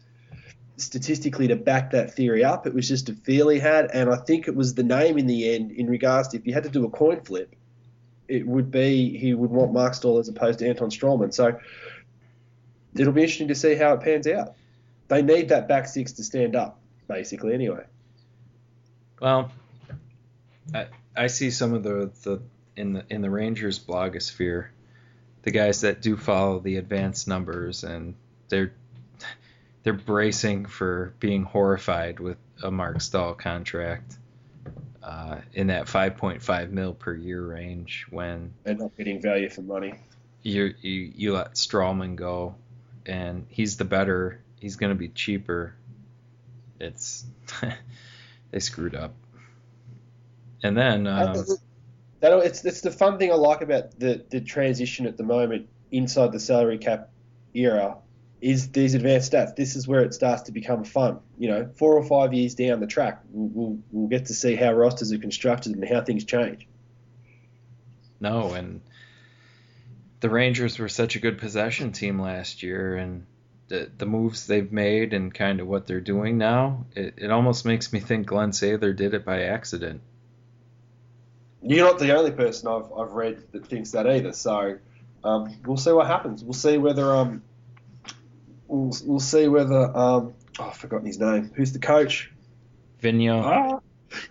[0.77, 2.65] statistically to back that theory up.
[2.67, 5.27] It was just a feel he had, and I think it was the name in
[5.27, 5.71] the end.
[5.71, 7.55] In regards to if you had to do a coin flip,
[8.27, 11.33] it would be he would want Marc Staal as opposed to Anton Stralman.
[11.33, 11.59] So
[12.95, 14.55] it'll be interesting to see how it pans out.
[15.07, 17.53] They need that back six to stand up, basically.
[17.53, 17.83] Anyway,
[19.21, 19.51] Well,
[20.73, 22.41] I I see some of the, the
[22.75, 24.67] in the in the Rangers blogosphere,
[25.43, 28.15] the guys that do follow the advanced numbers and
[28.49, 28.73] they're
[29.83, 34.17] they're bracing for being horrified with a Marc Staal contract
[35.03, 39.93] uh, in that 5.5 mil per year range when they're not getting value for money.
[40.41, 42.55] you you you let Stralman go
[43.05, 45.75] and he's the better he's going to be cheaper
[46.79, 47.25] it's
[48.51, 49.13] they screwed up
[50.63, 51.35] and then um,
[52.21, 55.69] That it's it's the fun thing I like about the the transition at the moment
[55.91, 57.09] inside the salary cap
[57.53, 57.97] era
[58.41, 59.55] is these advanced stats.
[59.55, 61.19] This is where it starts to become fun.
[61.37, 64.55] You know, four or five years down the track, we'll, we'll, we'll get to see
[64.55, 66.67] how rosters are constructed and how things change.
[68.19, 68.81] No, and
[70.19, 73.25] the Rangers were such a good possession team last year, and
[73.67, 77.65] the, the moves they've made and kind of what they're doing now, it, it almost
[77.65, 80.01] makes me think Glen Sather did it by accident.
[81.61, 84.33] You're not the only person I've, I've read that thinks that either.
[84.33, 84.77] So
[85.23, 86.43] um, we'll see what happens.
[86.43, 87.41] We'll see whether um,
[88.67, 91.51] we'll, we'll see whether um, oh, I've forgotten his name.
[91.55, 92.31] Who's the coach?
[93.01, 93.43] Vigneault.
[93.43, 93.79] Ah,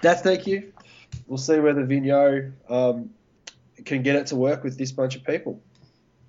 [0.00, 0.72] that's thank you.
[1.26, 3.10] We'll see whether Vigneault um,
[3.84, 5.60] can get it to work with this bunch of people.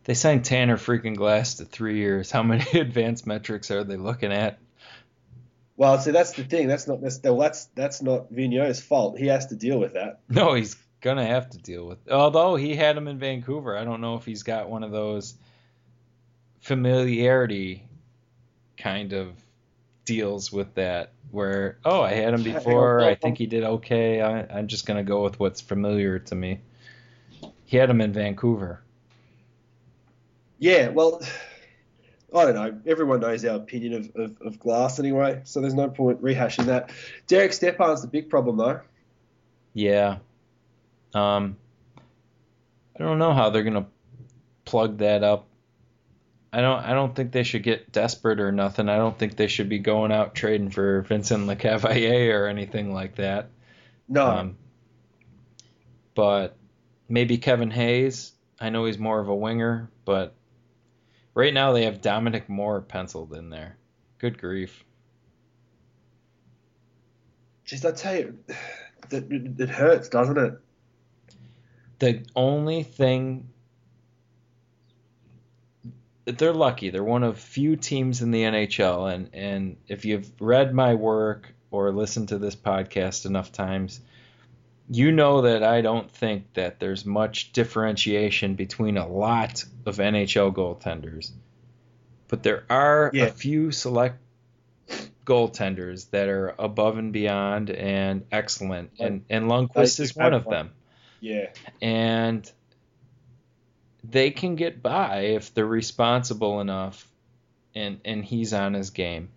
[0.06, 2.32] They signed Tanner freaking Glass to three years.
[2.32, 4.60] How many advanced metrics are they looking at?
[5.78, 6.68] Well, see, that's the thing.
[6.68, 9.18] That's not well, that's that's not Vigneault's fault.
[9.18, 10.22] He has to deal with that.
[10.30, 12.10] No, he's gonna have to deal with.
[12.10, 15.34] Although he had him in Vancouver, I don't know if he's got one of those
[16.62, 17.84] familiarity
[18.78, 19.34] kind of
[20.06, 21.12] deals with that.
[21.32, 23.01] Where oh, I had him before.
[23.01, 24.22] I think he did okay.
[24.22, 26.62] I, I'm just gonna go with what's familiar to me.
[27.66, 28.85] He had him in Vancouver.
[30.58, 31.22] Yeah, well,
[32.34, 32.82] I don't know.
[32.86, 36.91] Everyone knows our opinion of, of, of Glass anyway, so there's no point rehashing that.
[37.28, 38.82] Derek Stepan's the big problem, though.
[39.74, 40.18] Yeah.
[41.14, 41.58] Um,
[42.97, 43.88] I don't know how they're gonna
[44.64, 45.47] plug that up.
[46.51, 46.80] I don't.
[46.80, 48.88] I don't think they should get desperate or nothing.
[48.88, 53.16] I don't think they should be going out trading for Vincent Lecavalier or anything like
[53.16, 53.49] that.
[54.08, 54.26] No.
[54.26, 54.58] Um,
[56.14, 56.56] but
[57.10, 58.32] maybe Kevin Hayes.
[58.60, 60.34] I know he's more of a winger, but
[61.36, 63.78] right now they have Dominic Moore penciled in there.
[64.18, 64.84] Good grief.
[67.64, 68.40] Just I tell you,
[69.12, 70.54] it, it hurts, doesn't it?
[72.00, 73.50] The only thing
[76.26, 76.90] they're lucky.
[76.90, 81.54] They're one of few teams in the NHL, and and if you've read my work
[81.70, 84.02] or listened to this podcast enough times,
[84.90, 90.54] you know that I don't think that there's much differentiation between a lot of NHL
[90.54, 91.32] goaltenders.
[92.28, 93.26] But there are Yeah.
[93.26, 94.18] a few select
[95.26, 100.72] goaltenders that are above and beyond and excellent, and and Lundqvist is one of them
[101.20, 101.50] Yeah.
[101.82, 102.50] and
[104.04, 107.08] they can get by if they're responsible enough
[107.74, 109.30] and and he's on his game.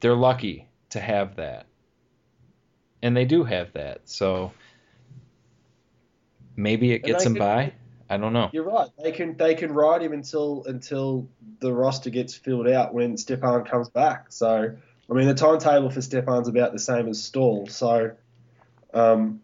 [0.00, 1.66] They're lucky to have that.
[3.02, 4.00] And they do have that.
[4.04, 4.52] So
[6.56, 7.72] maybe it gets him can- by.
[8.10, 8.48] I don't know.
[8.52, 8.88] You're right.
[9.02, 11.28] They can they can ride him until until
[11.60, 14.32] the roster gets filled out when Stepan comes back.
[14.32, 14.74] So
[15.10, 17.66] I mean the timetable for Stepan's about the same as Staal.
[17.66, 18.12] So
[18.94, 19.42] um,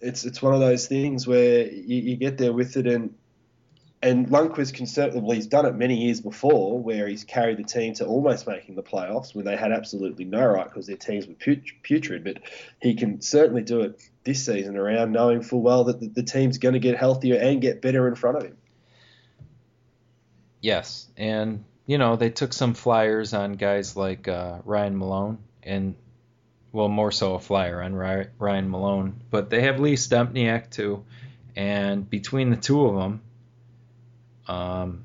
[0.00, 3.14] it's it's one of those things where you, you get there with it and
[4.04, 7.64] and Lundqvist can certainly well he's done it many years before where he's carried the
[7.64, 11.26] team to almost making the playoffs when they had absolutely no right because their teams
[11.26, 12.22] were putrid.
[12.22, 12.38] But
[12.80, 16.58] he can certainly do it this season around, knowing full well that the, the team's
[16.58, 18.56] going to get healthier and get better in front of him.
[20.60, 25.94] Yes, and you know they took some flyers on guys like uh, Ryan Malone, and
[26.72, 31.04] well, more so a flyer on Ryan Malone, but they have Lee Stempniak too,
[31.56, 33.22] and between the two of them,
[34.46, 35.04] um,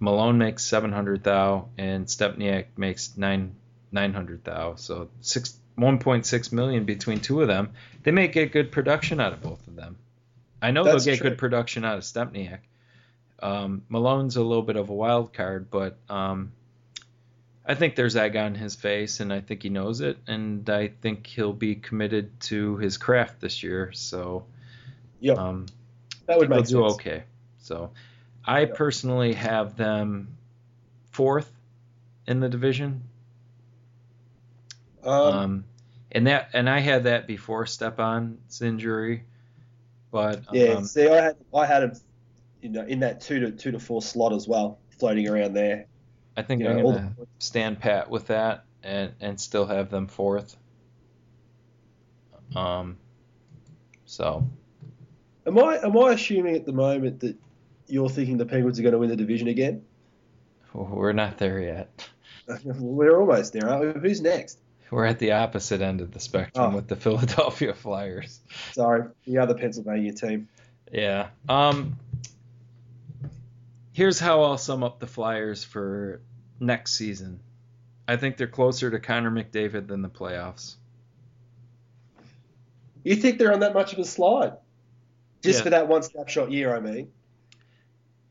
[0.00, 3.54] Malone makes seven hundred thou, and Stempniak makes nine
[3.90, 5.58] nine hundred thou, so six.
[5.78, 7.70] 1.6 million between two of them.
[8.02, 9.96] They may get good production out of both of them.
[10.60, 11.30] I know That's they'll get true.
[11.30, 12.58] good production out of Stempniak.
[13.42, 16.52] Um, Malone's a little bit of a wild card, but um,
[17.64, 20.88] I think there's egg on his face, and I think he knows it, and I
[20.88, 23.92] think he'll be committed to his craft this year.
[23.92, 24.44] So
[25.20, 25.66] Yep, um,
[26.26, 26.94] that would make do sense.
[26.94, 27.22] okay.
[27.60, 27.92] So
[28.44, 30.36] I personally have them
[31.10, 31.50] fourth
[32.26, 33.02] in the division,
[35.04, 35.64] Um, um,
[36.12, 39.24] and that and I had that before Stepan's injury,
[40.10, 41.92] but yeah, um, see, I had I had him,
[42.60, 45.86] you know, in that two to two to four slot as well, floating around there.
[46.36, 49.90] I think You I'm know, gonna the- stand pat with that and and still have
[49.90, 50.56] them fourth.
[52.56, 52.98] Um,
[54.04, 54.48] so
[55.46, 57.36] Am I am I assuming at the moment that
[57.92, 59.84] you're thinking the Penguins are going to win the division again?
[60.72, 62.08] we're not there yet.
[62.64, 64.08] We're almost there, aren't we?
[64.08, 64.58] Who's next?
[64.90, 66.76] We're at the opposite end of the spectrum Oh.
[66.76, 68.40] with the Philadelphia Flyers.
[68.72, 70.48] Sorry, the other Pennsylvania team.
[70.90, 71.28] Yeah.
[71.48, 71.98] Um.
[73.92, 76.22] Here's how I'll sum up the Flyers for
[76.58, 77.40] next season.
[78.08, 80.76] I think they're closer to Connor McDavid than the playoffs.
[83.04, 84.54] You think they're on that much of a slide?
[85.42, 85.64] Just Yeah.
[85.64, 87.10] for that one snapshot year, I mean.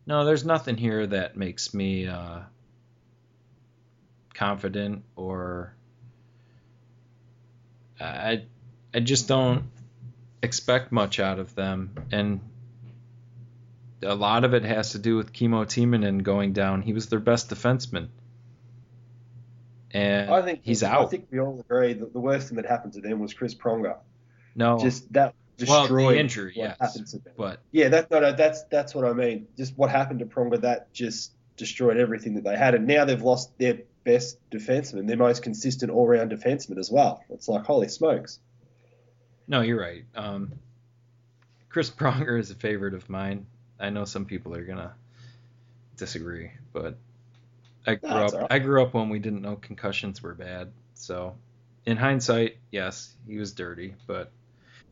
[0.06, 2.39] No, there's nothing here that makes me uh,
[4.34, 5.74] confident or
[7.99, 8.43] I
[8.93, 9.66] I just don't
[10.41, 12.41] expect much out of them and
[14.04, 16.82] a lot of it has to do with Kimmo Timonen going down.
[16.82, 18.08] He was their best defenseman.
[19.91, 21.06] And I think he's out.
[21.06, 23.54] I think we all agree that the worst thing that happened to them was Chris
[23.54, 23.97] Pronger.
[24.56, 25.36] no, Just that
[25.68, 26.78] well, the injury, what yes.
[26.80, 27.34] happened to them.
[27.38, 29.47] But Yeah, that no, no, that's that's what I mean.
[29.58, 33.22] Just what happened to Pronger that just destroyed everything that they had, and now they've
[33.22, 37.24] lost their best defenseman, their most consistent all-round defenseman as well.
[37.30, 38.39] It's like holy smokes.
[39.47, 40.06] no, you're right.
[40.16, 40.54] Um,
[41.70, 43.45] Chris Pronger is a favorite of mine.
[43.80, 44.93] I know some people are gonna
[45.97, 46.97] disagree, but
[47.86, 48.36] I grew That's up.
[48.36, 48.52] all right.
[48.52, 50.72] I grew up when we didn't know concussions were bad.
[50.93, 51.36] So,
[51.86, 54.32] in hindsight, yes, he was dirty, but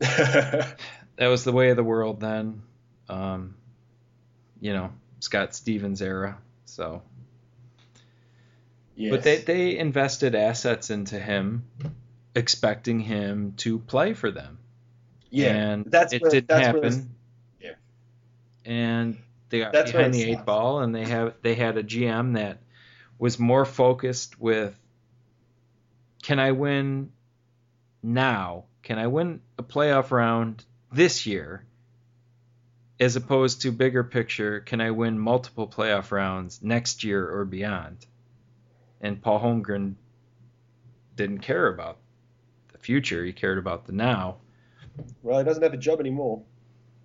[0.00, 0.76] that
[1.18, 2.62] was the way of the world then.
[3.08, 3.54] Um,
[4.60, 6.38] you know, Scott Stevens era.
[6.64, 7.02] So,
[8.96, 9.10] yes.
[9.10, 11.64] but they they invested assets into him,
[12.34, 14.58] expecting him to play for them.
[15.30, 17.14] yeah, and that's it where- didn't that's happen.
[17.60, 17.72] yeah.
[18.64, 19.18] And
[19.50, 22.58] they got That's behind the eight ball, and they have they had a GM that
[23.18, 24.74] was more focused with,
[26.22, 27.10] can I win
[28.02, 28.64] now?
[28.82, 31.64] Can I win a playoff round this year?
[32.98, 38.04] As opposed to bigger picture, can I win multiple playoff rounds next year or beyond?
[39.00, 39.94] And Paul Holmgren
[41.16, 41.98] didn't care about
[42.72, 44.36] the future; he cared about the now.
[45.22, 46.42] Well, he doesn't have a job anymore.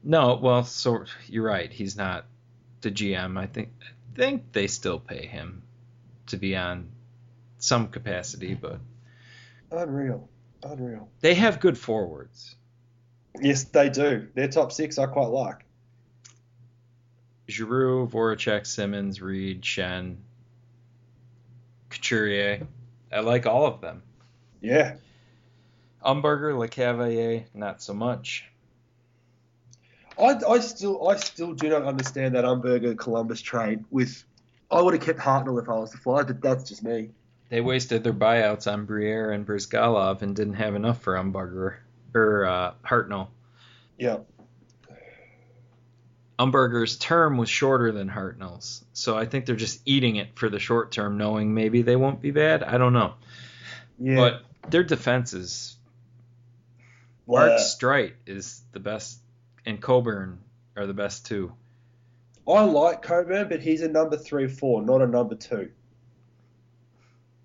[0.03, 1.71] No, well, so you're right.
[1.71, 2.25] He's not
[2.81, 3.37] the GM.
[3.37, 5.63] I think I think they still pay him
[6.27, 6.89] to be on
[7.57, 8.79] some capacity, but
[9.71, 10.29] Unreal,
[10.65, 11.09] unreal.
[11.21, 12.55] they have good forwards.
[13.41, 14.27] Yes, they do.
[14.33, 15.65] Their top six I quite like.
[17.49, 20.17] Giroux, Voracek, Simmonds, Read, Schenn,
[21.89, 22.65] Couturier.
[23.11, 24.01] I like all of them.
[24.61, 24.95] Yeah.
[26.03, 28.45] Umberger, LeCavalier, not so much.
[30.17, 34.23] I, I still I still do not understand that Umberger Columbus trade with
[34.71, 37.09] I would have kept Hartnell if I was the Fly, but that's just me.
[37.49, 41.75] They wasted their buyouts on Briere and Bryzgalov and didn't have enough for Umberger
[42.13, 43.27] or uh, Hartnell.
[43.97, 44.17] Yeah.
[46.37, 50.59] Umberger's term was shorter than Hartnell's, so I think they're just eating it for the
[50.59, 52.61] short term, knowing maybe they won't be bad.
[52.61, 53.13] I don't know,
[53.99, 54.15] Yeah.
[54.15, 55.77] but their defense is
[57.25, 59.19] Mark Streit is the best,
[59.65, 60.39] and Coburn
[60.75, 61.53] are the best too.
[62.45, 65.71] I like Coburn, but he's a number three four, not a number two.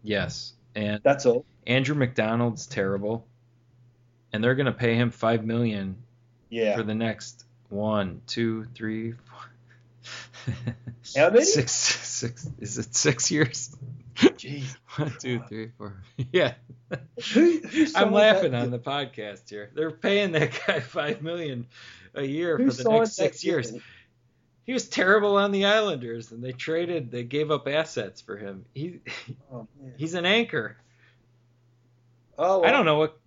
[0.03, 1.45] Yes, and That's all.
[1.67, 3.27] Andrew MacDonald's terrible,
[4.33, 5.97] and they're gonna pay him five million
[6.49, 6.77] Yeah.
[6.77, 10.55] for the next one, two, three, four.
[11.17, 11.45] How many?
[11.45, 12.49] Six, six.
[12.59, 13.77] Is it six years?
[14.17, 14.77] Jeez.
[14.97, 15.95] One, two, three, four.
[16.33, 16.55] Yeah.
[17.35, 17.61] Who,
[17.95, 19.71] I'm laughing on the podcast here.
[19.75, 21.67] They're paying that guy five million
[22.15, 23.73] a year Who for the next six years.
[24.71, 27.11] He was terrible on the Islanders, and they traded.
[27.11, 28.65] They gave up assets for him.
[28.73, 29.01] He
[29.53, 29.67] Oh,
[29.97, 30.77] he's an anchor.
[32.39, 33.19] Oh, I don't know what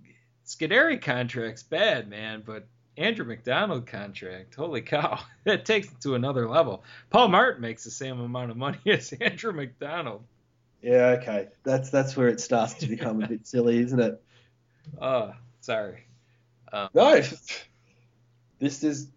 [0.45, 2.65] Scuderi contract's bad, man, but
[2.95, 6.85] Andrew MacDonald contract, holy cow, that takes it to another level.
[7.09, 10.23] Paul Martin makes the same amount of money as Andrew MacDonald.
[10.81, 11.49] Yeah, okay.
[11.65, 14.23] That's that's where it starts to become a bit silly, isn't it?
[14.97, 16.05] Oh, sorry.
[16.71, 17.21] Um, no.
[18.59, 19.09] This is,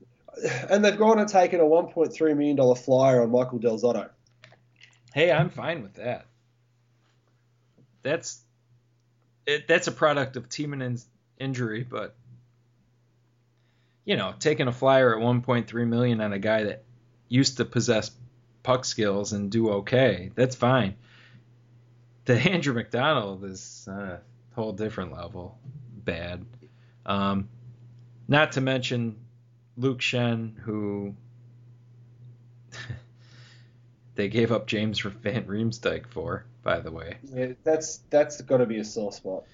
[0.69, 4.11] and they've gone and taken a 1.3 million dollar flyer on Michael Del Zotto.
[5.15, 6.27] Hey, I'm fine with that.
[8.03, 8.41] That's
[9.47, 11.07] it, that's a product of Timonen's
[11.39, 12.15] injury, but
[14.05, 16.85] you know, taking a flyer at 1.3 million on a guy that
[17.29, 18.11] used to possess
[18.63, 20.95] puck skills and do okay, that's fine.
[22.25, 24.21] The Andrew MacDonald is a
[24.55, 25.59] whole different level
[26.05, 26.45] bad.
[27.05, 27.49] Um,
[28.29, 29.17] not to mention
[29.77, 31.15] Luke Schenn, who
[34.15, 37.19] they gave up James Van Riemsdyk for, by the way.
[37.33, 39.45] Yeah, that's that's got to be a sore spot.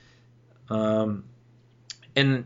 [0.70, 1.24] Um,
[2.14, 2.44] and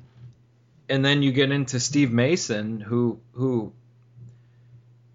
[0.89, 3.72] and then you get into Steve Mason, who who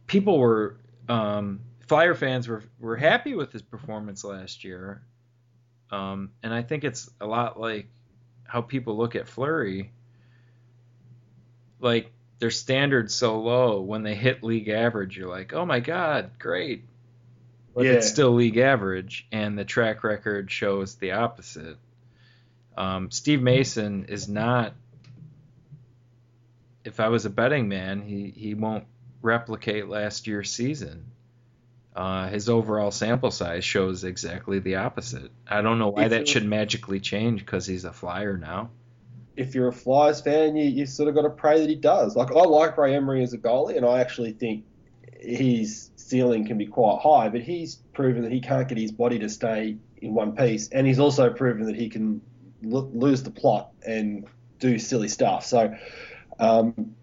[0.08, 0.78] people were
[1.10, 5.02] um, Flyer fans were were happy with his performance last year,
[5.90, 7.88] um, and I think it's a lot like
[8.46, 9.92] how people look at Fleury.
[11.80, 16.32] Like their standards so low when they hit league average, you're like, oh my god,
[16.40, 16.84] great.
[17.76, 17.92] But Yeah.
[17.94, 21.78] it's still league average, and the track record shows the opposite.
[22.76, 24.74] Um, Steve Mason is not.
[26.84, 28.86] If I was a betting man, he he won't
[29.22, 31.06] replicate last year's season.
[31.96, 35.30] Uh, his overall sample size shows exactly the opposite.
[35.48, 38.72] I don't know why that should magically change because he's a flyer now.
[39.36, 42.16] If you're a Flyers fan, you, you sort of got to pray that he does.
[42.16, 44.66] Like I like Ray Emery as a goalie, and I actually think
[45.20, 47.30] his ceiling can be quite high.
[47.30, 50.86] But he's proven that he can't get his body to stay in one piece, and
[50.86, 52.22] he's also proven that he can
[52.62, 54.26] lo- lose the plot and
[54.60, 55.46] do silly stuff.
[55.46, 55.76] So
[56.40, 56.96] um,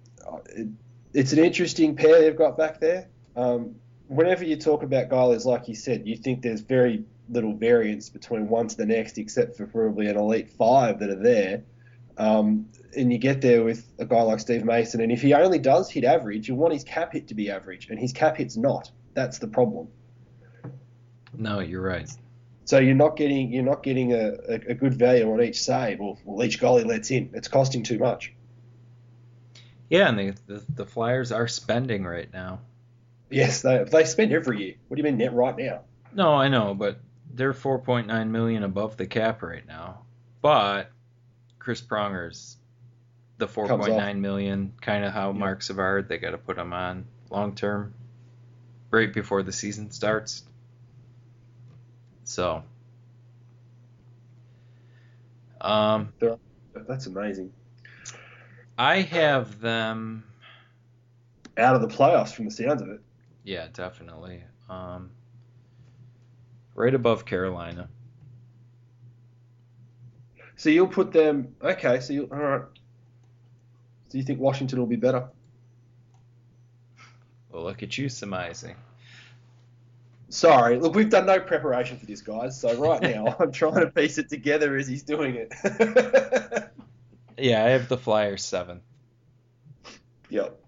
[0.47, 0.69] it,
[1.15, 3.09] it's an interesting pair they've got back there.
[3.37, 3.75] Um,
[4.09, 8.49] whenever you talk about goalies, like you said, you think there's very little variance between
[8.49, 11.63] one to the next, except for probably an elite five that are there.
[12.19, 12.67] Um,
[12.97, 15.89] and you get there with a guy like Steve Mason, and if he only does
[15.89, 18.91] hit average, you want his cap hit to be average, and his cap hit's not.
[19.15, 19.89] That's the problem.
[21.33, 22.11] No, you're right.
[22.65, 26.01] So you're not getting you're not getting a, a, a good value on each save,
[26.01, 27.31] or well, each goal he lets in.
[27.35, 28.35] It's costing too much.
[29.89, 32.61] Yeah, and the, the the Flyers are spending right now.
[33.31, 34.75] Yes, they they spend every year.
[34.89, 35.83] What do you mean net right now?
[36.13, 37.01] No, I know, but
[37.33, 40.03] they're 4.9 million above the cap right now.
[40.41, 40.91] But
[41.69, 42.57] Chris Pronger's
[43.37, 45.39] the 4.9 million, kind of how Yeah.
[45.39, 46.09] Marc Savard.
[46.09, 47.93] They got to put him on long term,
[48.91, 50.45] right before the season starts.
[52.25, 52.63] So,
[55.61, 56.15] um,
[56.73, 57.53] That's amazing.
[58.79, 60.25] I have them.
[61.59, 63.03] Out of the playoffs from the sounds of it.
[63.45, 64.43] Yeah, definitely.
[64.71, 65.11] Um,
[66.75, 67.91] right above Carolina.
[70.59, 71.55] So you'll put them.
[71.63, 72.63] Okay, so you all right.
[74.11, 75.29] Do you think Washington will be better?
[77.51, 78.75] Well, look at you surmising.
[80.31, 82.61] Sorry, look, we've done no preparation for this, guys.
[82.61, 85.55] So right now, I'm trying to piece it together as he's doing it.
[87.41, 88.81] Yeah, I have the Flyers seven.
[90.29, 90.59] yep.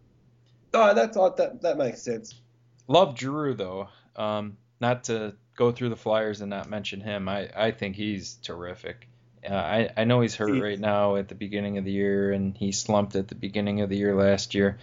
[0.73, 2.41] Oh, that's that that makes sense.
[2.87, 3.89] Love Drew though.
[4.15, 7.29] Um, not to go through the Flyers and not mention him.
[7.29, 9.09] I, I think he's terrific.
[9.49, 12.33] Uh, I I know he's hurt He- right now at the beginning of the year,
[12.33, 14.79] and he slumped at the beginning of the year last year.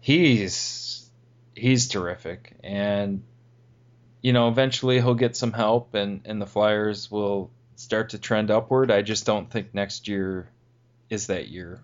[0.00, 1.08] He's
[1.54, 3.22] he's terrific, and
[4.22, 8.50] you know eventually he'll get some help, and and the Flyers will start to trend
[8.50, 8.90] upward.
[8.90, 10.50] I just don't think next year
[11.08, 11.80] is that year.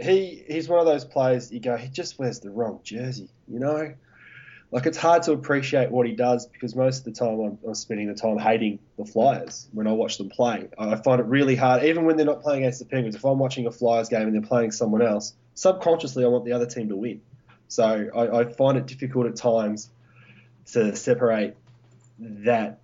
[0.00, 3.60] He he's one of those players you go, he just wears the wrong jersey, you
[3.60, 3.94] know?
[4.74, 7.74] Like it's hard to appreciate what he does because most of the time I'm, I'm
[7.76, 10.68] spending the time hating the Flyers when I watch them play.
[10.76, 13.14] I find it really hard, even when they're not playing against the Penguins.
[13.14, 16.50] If I'm watching a Flyers game and they're playing someone else, subconsciously I want the
[16.50, 17.20] other team to win.
[17.68, 19.90] So I, I find it difficult at times
[20.72, 21.54] to separate
[22.18, 22.80] that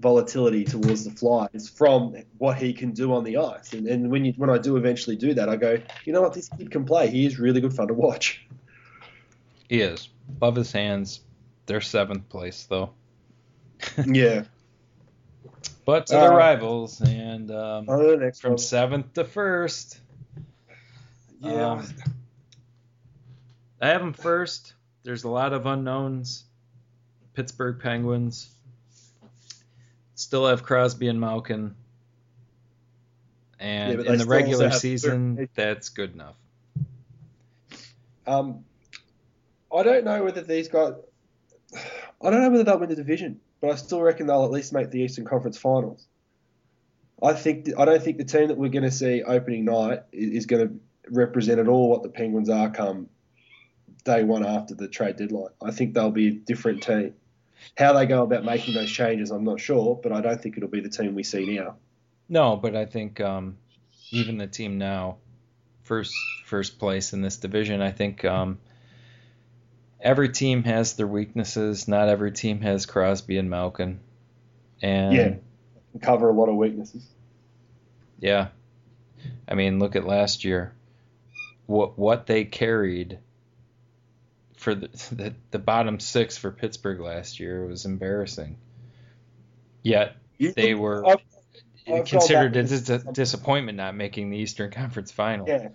[0.00, 3.74] volatility towards the Flyers from what he can do on the ice.
[3.74, 5.76] And, and when you when I do eventually do that, I go,
[6.06, 7.10] you know what, this kid can play.
[7.10, 8.46] He is really good fun to watch.
[9.68, 11.20] He is above his hands.
[11.66, 12.90] They're seventh place though.
[14.06, 14.44] yeah.
[15.84, 18.58] But to Uh, the rivals, and um, the from one.
[18.58, 20.00] seventh to first,
[21.40, 21.72] Yeah.
[21.72, 21.86] um,
[23.80, 24.74] I have them first.
[25.02, 26.44] There's a lot of unknowns.
[27.34, 28.48] Pittsburgh Penguins
[30.14, 31.74] still have Crosby and Malkin,
[33.58, 36.36] and Yeah, in the regular season, that's good enough.
[38.26, 38.64] Um,
[39.74, 40.94] I don't know whether these guys.
[42.24, 44.72] I don't know whether they'll win the division, but I still reckon they'll at least
[44.72, 46.06] make the Eastern Conference Finals.
[47.22, 50.46] I think I don't think the team that we're going to see opening night is
[50.46, 50.74] going to
[51.10, 53.08] represent at all what the Penguins are come
[54.04, 55.52] day one after the trade deadline.
[55.62, 57.14] I think they'll be a different team.
[57.76, 60.68] How they go about making those changes, I'm not sure, but I don't think it'll
[60.68, 61.76] be the team we see now.
[62.28, 63.56] No, but I think um,
[64.10, 65.16] even the team now,
[65.82, 66.14] first
[66.44, 68.58] first place in this division, I think um,
[70.04, 71.88] every team has their weaknesses.
[71.88, 73.98] Not every team has Crosby and Malkin.
[74.82, 75.34] And Yeah.
[76.02, 77.04] Cover a lot of weaknesses.
[78.20, 78.48] yeah.
[79.48, 80.72] I mean, look at last year.
[81.66, 83.18] What what they carried
[84.56, 88.58] for the the, the bottom six for Pittsburgh last year was embarrassing.
[89.82, 91.22] Yet they were I've-
[91.86, 95.46] I've considered a dis- disappointment not making the Eastern Conference Final.
[95.46, 95.68] Yeah,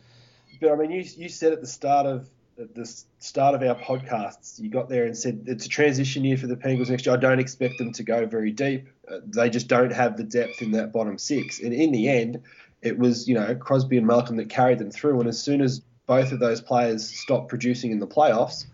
[0.60, 2.28] but I mean, you you said at the start of
[2.60, 2.86] at the
[3.20, 6.58] start of our podcasts, you got there and said it's a transition year for the
[6.58, 7.16] Penguins next year.
[7.16, 8.88] I don't expect them to go very deep.
[9.10, 11.62] Uh, they just don't have the depth in that bottom six.
[11.62, 12.42] And in the end,
[12.82, 15.20] it was you know Crosby and Malkin that carried them through.
[15.20, 18.66] And as soon as both of those players stopped producing in the playoffs,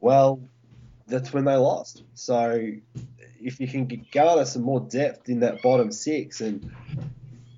[0.00, 0.40] well,
[1.06, 2.02] that's when they lost.
[2.14, 2.70] So
[3.40, 6.72] if you can garner some more depth in that bottom six and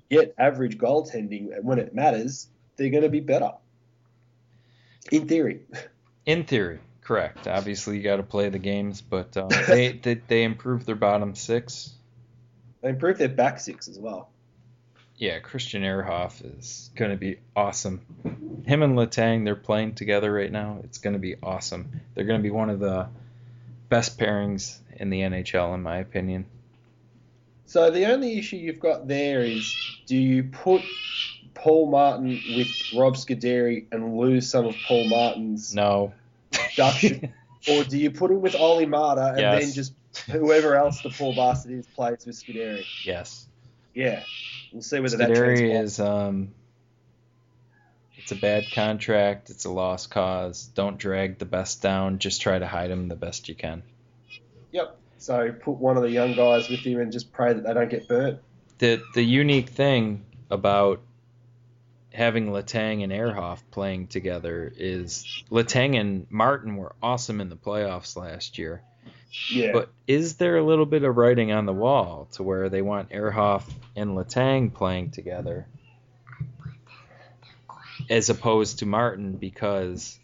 [0.09, 3.51] get average goaltending when it matters, they're going to be better.
[5.13, 5.59] In theory.
[6.25, 7.47] In theory, correct.
[7.47, 11.35] Obviously, you got to play the games, but um, they, they they improved their bottom
[11.35, 11.93] six.
[12.81, 14.31] They improved their back six as well.
[15.15, 18.01] Yeah, Christian Ehrhoff is going to be awesome.
[18.65, 20.79] Him and Letang, they're playing together right now.
[20.83, 22.01] It's going to be awesome.
[22.15, 23.07] They're going to be one of the
[23.89, 26.45] best pairings in the NHL, in my opinion.
[27.67, 29.75] So the only issue you've got there is,
[30.07, 30.81] do you put
[31.53, 36.13] Paul Martin with Rob Scuderi and lose some of Paul Martin's No.
[36.51, 37.33] production,
[37.69, 39.63] or do you put him with Olli Maatta and Yes.
[39.65, 39.93] then just
[40.31, 42.83] whoever else the poor bastard is plays with Scuderi?
[43.05, 43.47] yes.
[43.93, 44.23] Yeah,
[44.71, 45.83] we'll see whether that Scuderi transpires.
[45.91, 46.53] is um
[48.17, 50.69] it's a bad contract, it's a lost cause.
[50.75, 53.83] Don't drag the best down, just try to hide him the best you can.
[54.71, 54.97] Yep.
[55.19, 57.89] So put one of the young guys with him and just pray that they don't
[57.89, 58.39] get burnt.
[58.79, 61.01] The the unique thing about
[62.13, 68.15] having Letang and Ehrhoff playing together is Letang and Martin were awesome in the playoffs
[68.15, 68.83] last year.
[69.49, 69.71] Yeah.
[69.73, 73.09] But is there a little bit of writing on the wall to where they want
[73.09, 73.63] Ehrhoff
[73.95, 75.67] and Letang playing together
[78.09, 80.19] as opposed to Martin because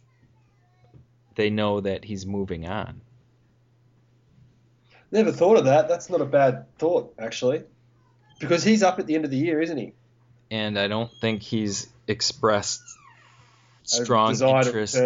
[1.35, 3.01] they know that he's moving on?
[5.11, 5.87] Never thought of that.
[5.87, 7.63] That's not a bad thought, actually.
[8.39, 9.93] Because he's up at the end of the year, isn't he?
[10.51, 12.81] And I don't think he's expressed
[13.83, 14.97] strong desire to interest.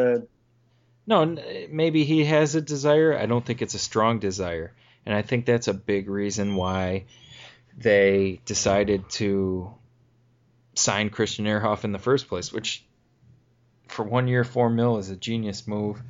[1.05, 1.37] No,
[1.69, 3.17] maybe he has a desire.
[3.17, 4.73] I don't think it's a strong desire.
[5.05, 7.05] And I think that's a big reason why
[7.77, 9.73] they decided to
[10.75, 12.85] sign Christian Ehrhoff in the first place, which
[13.87, 16.01] for one year, four mil is a genius move,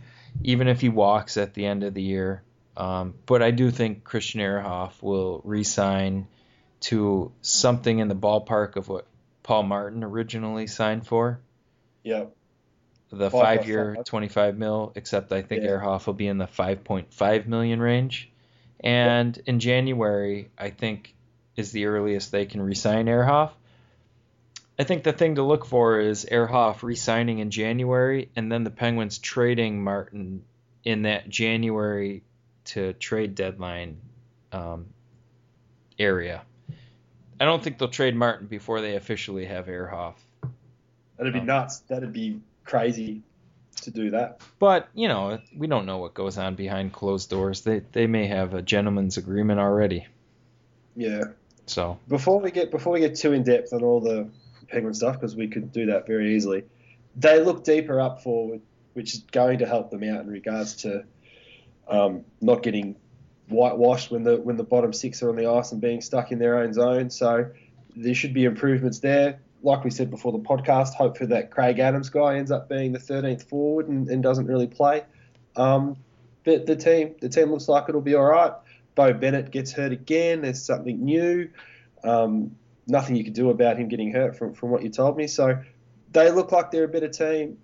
[0.43, 2.43] even if he walks at the end of the year.
[2.77, 6.27] Um, but I do think Christian Ehrhoff will re sign
[6.81, 9.05] to something in the ballpark of what
[9.43, 11.39] Paul Martin originally signed for
[12.03, 12.35] Yep.
[13.11, 14.05] the Five by five year five.
[14.05, 15.69] 25 mil except i think Yeah.
[15.71, 18.31] Ehrhoff will be in the 5.5 million range
[18.79, 21.13] and in january i think
[21.55, 23.51] is the earliest they can resign Ehrhoff.
[24.79, 28.71] i think the thing to look for is Ehrhoff re-signing in january and then the
[28.71, 30.43] penguins trading martin
[30.83, 32.23] in that january
[32.65, 33.97] to trade deadline
[34.51, 34.87] um,
[35.99, 36.41] area
[37.43, 40.15] i don't think they'll trade martin before they officially have Ehrhoff.
[41.17, 41.79] That'd be Um, nuts.
[41.79, 43.21] That'd be crazy
[43.81, 44.41] to do that.
[44.59, 47.61] But you know, we don't know what goes on behind closed doors.
[47.61, 50.07] They they may have a gentleman's agreement already.
[50.95, 51.23] Yeah.
[51.65, 54.27] So Before we get before we get too in depth on all the
[54.69, 56.63] penguin stuff, because we could do that very easily,
[57.15, 58.61] they look deeper up forward,
[58.93, 61.03] which is going to help them out in regards to
[61.87, 62.95] um, not getting
[63.49, 66.39] whitewashed when the when the bottom six are on the ice and being stuck in
[66.39, 67.09] their own zone.
[67.09, 67.49] So
[67.95, 69.39] there should be improvements there.
[69.61, 72.99] Like we said before the podcast, hopefully that Craig Adams guy ends up being the
[72.99, 75.03] 13th forward and, and doesn't really play.
[75.55, 75.97] Um,
[76.43, 78.53] but the team the team looks like it'll be all right.
[78.95, 80.41] Beau Bennett gets hurt again.
[80.41, 81.49] There's something new.
[82.03, 82.55] Um,
[82.87, 85.27] nothing you can do about him getting hurt from, from what you told me.
[85.27, 85.61] So
[86.11, 87.57] they look like they're a better team.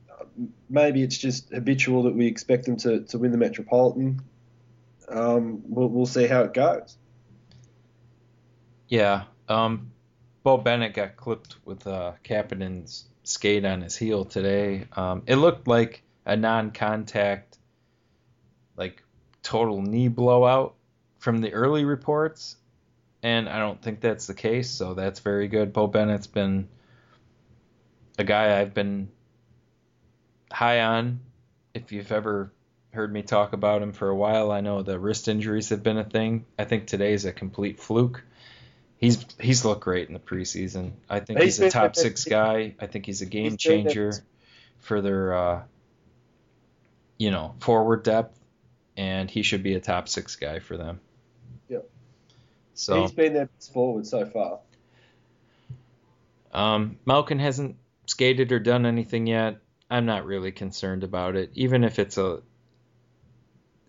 [0.69, 4.21] Maybe it's just habitual that we expect them to, to win the Metropolitan.
[5.09, 6.97] Um, we'll, we'll see how it goes.
[8.89, 9.91] yeah, um,
[10.43, 14.85] Beau Bennett got clipped with uh, Kapanen's skate on his heel today.
[14.93, 17.57] Um, it looked like a non-contact,
[18.75, 19.03] like
[19.43, 20.75] total knee blowout
[21.19, 22.55] from the early reports,
[23.21, 24.69] and I don't think that's the case.
[24.69, 25.71] So that's very good.
[25.71, 26.67] Beau Bennett's been
[28.17, 29.09] a guy I've been
[30.51, 31.19] high on.
[31.73, 32.51] If you've ever
[32.91, 35.97] heard me talk about him for a while, I know the wrist injuries have been
[35.97, 36.45] a thing.
[36.57, 38.23] I think today's a complete fluke.
[38.97, 40.91] He's he's looked great in the preseason.
[41.09, 42.75] I think He's a top six guy.
[42.79, 44.11] I think he's a game changer
[44.79, 45.63] for their uh,
[47.17, 48.37] you know forward depth,
[48.97, 50.99] and he should be a top six guy for them.
[51.69, 51.89] Yep.
[52.73, 54.59] So He's been their best forward so far.
[56.51, 59.59] Um, Malkin hasn't skated or done anything yet.
[59.89, 62.41] I'm not really concerned about it, even if it's a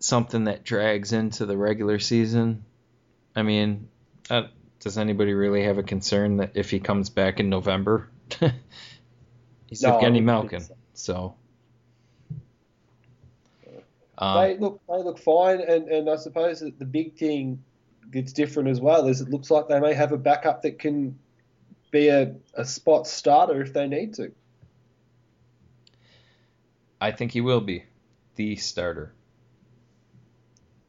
[0.01, 2.65] something that drags into the regular season.
[3.35, 3.89] I mean,
[4.29, 4.43] uh,
[4.79, 8.09] does anybody really have a concern that if he comes back in November,
[9.67, 11.35] he's No, I Evgeny wouldn't Malkin, think so.
[14.33, 17.63] they Um, look they look fine, and, and I suppose that the big thing
[18.13, 21.17] that's different as well is it looks like they may have a backup that can
[21.91, 24.31] be a, a spot starter if they need to.
[27.01, 27.85] I think he will be
[28.35, 29.13] the starter.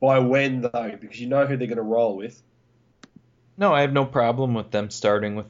[0.03, 0.96] By when though?
[1.00, 2.42] Because you know who they're going to roll with.
[3.57, 5.46] No, I have no problem with them starting with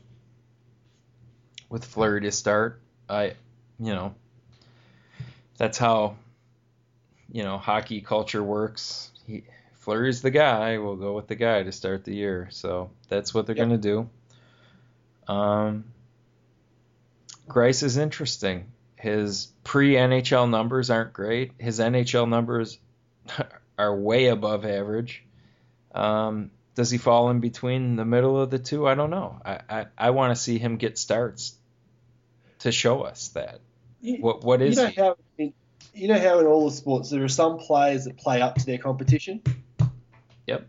[1.70, 2.78] with Fleury to start.
[3.08, 3.34] I,
[3.80, 4.14] you know,
[5.56, 6.16] that's how
[7.32, 9.10] you know, hockey culture works.
[9.26, 9.44] He,
[9.76, 10.76] Fleury's the guy.
[10.76, 12.48] We'll go with the guy to start the year.
[12.50, 13.68] So that's what they're Yep.
[13.68, 13.88] going to
[15.26, 15.32] do.
[15.32, 15.84] Um,
[17.48, 18.66] Greiss is interesting.
[18.96, 21.52] His pre NHL numbers aren't great.
[21.58, 22.78] His NHL numbers
[23.78, 25.24] are way above average.
[25.94, 28.86] Um, does he fall in between the middle of the two?
[28.88, 29.40] I don't know.
[29.44, 31.54] I, I, I want to see him get starts
[32.60, 33.60] to show us that.
[34.00, 35.00] You, What what is you know he?
[35.00, 35.52] how in,
[35.94, 38.66] you know how in all the sports there are some players that play up to
[38.66, 39.42] their competition.
[40.46, 40.66] Yep.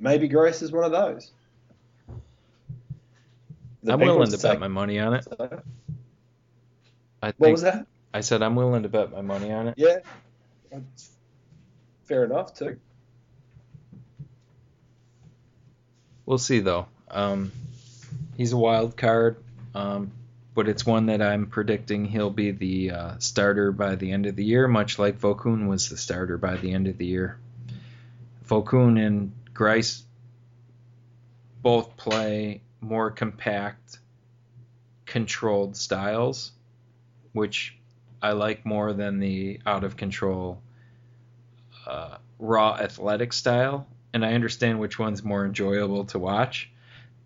[0.00, 1.30] Maybe Greiss is one of those.
[3.82, 5.24] The I'm willing to bet my money on it.
[5.24, 5.62] so-
[7.22, 7.86] I What was that?
[8.12, 9.74] I said I'm willing to bet my money on it.
[9.76, 9.98] Yeah.
[12.06, 12.78] Fair enough too.
[16.24, 16.86] We'll see though.
[17.10, 17.52] Um,
[18.36, 19.36] he's a wild card,
[19.74, 20.12] um,
[20.54, 24.36] but it's one that I'm predicting he'll be the uh, starter by the end of
[24.36, 27.38] the year, much like Vokoun was the starter by the end of the year.
[28.48, 30.02] Vokoun and Greiss
[31.62, 33.98] both play more compact,
[35.04, 36.52] controlled styles,
[37.32, 37.76] which
[38.22, 40.62] I like more than the out of control,
[41.86, 43.86] uh, raw athletic style.
[44.12, 46.70] And I understand which one's more enjoyable to watch.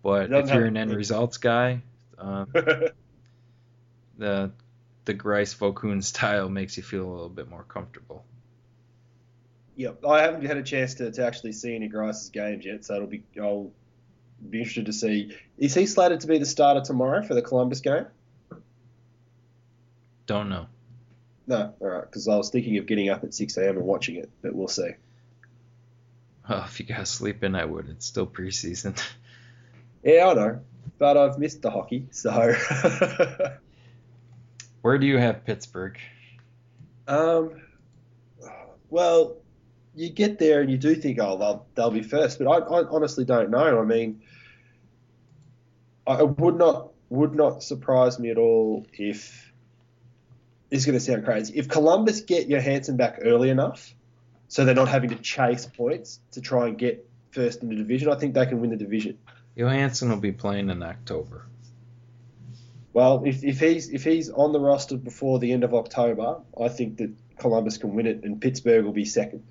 [0.03, 1.81] But if you're an end results guy,
[2.17, 2.47] um,
[4.17, 4.51] the
[5.05, 8.25] the Greiss Vokoun style makes you feel a little bit more comfortable.
[9.75, 12.95] Yep, I haven't had a chance to, to actually see any Greiss's games yet, so
[12.95, 13.71] it'll be I'll
[14.49, 15.35] be interested to see.
[15.57, 18.05] Is he slated to be the starter tomorrow for the Columbus game?
[20.25, 20.67] Don't know.
[21.51, 23.75] No, all right, because I was thinking of getting up at 6 a.m.
[23.75, 24.91] and watching it, but we'll see.
[26.47, 27.89] Oh, if you guys sleep in, I would.
[27.89, 28.97] It's still preseason.
[30.03, 30.59] Yeah, I know,
[30.97, 32.31] but I've missed the hockey, so.
[34.81, 35.99] Where do you have Pittsburgh?
[37.07, 37.61] um,
[38.89, 39.35] well,
[39.93, 42.87] you get there and you do think, oh, they'll they'll be first, but I, I
[42.89, 43.79] honestly don't know.
[43.79, 44.23] I mean,
[46.07, 49.50] I would not would not surprise me at all if
[50.71, 51.53] is going to sound crazy.
[51.55, 53.93] If Columbus get Johansen back early enough,
[54.47, 58.09] so they're not having to chase points to try and get first in the division,
[58.09, 59.17] I think they can win the division.
[59.55, 61.45] Johansen will be playing in October.
[62.93, 66.67] Well, if, if he's if he's on the roster before the end of October, I
[66.67, 69.43] think that Columbus can win it and Pittsburgh will be second.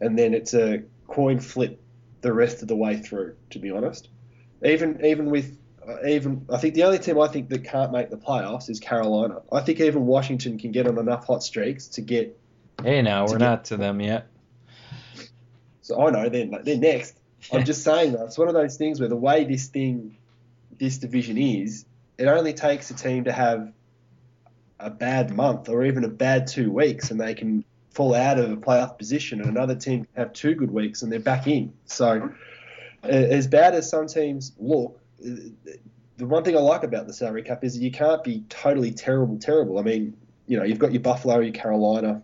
[0.00, 1.82] And then it's a coin flip
[2.22, 4.08] the rest of the way through, to be honest.
[4.64, 5.58] Even even with
[6.06, 9.42] even I think the only team I think that can't make the playoffs is Carolina.
[9.50, 12.38] I think even Washington can get on enough hot streaks to get.
[12.82, 14.26] Hey, now we're get- not to them yet.
[15.82, 17.18] So I know they're they're next.
[17.52, 20.16] I'm just saying that it's one of those things where the way this thing,
[20.78, 21.84] this division is,
[22.18, 23.72] it only takes a team to have
[24.78, 28.50] a bad month or even a bad two weeks, and they can fall out of
[28.50, 31.72] a playoff position, and another team have two good weeks and they're back in.
[31.86, 32.32] So,
[33.02, 35.01] as bad as some teams look, uh,
[36.16, 39.38] the one thing I like about the salary cap is you can't be totally terrible,
[39.38, 39.78] terrible.
[39.78, 40.16] I mean,
[40.46, 42.22] you know, you've got your Buffalo, your Carolina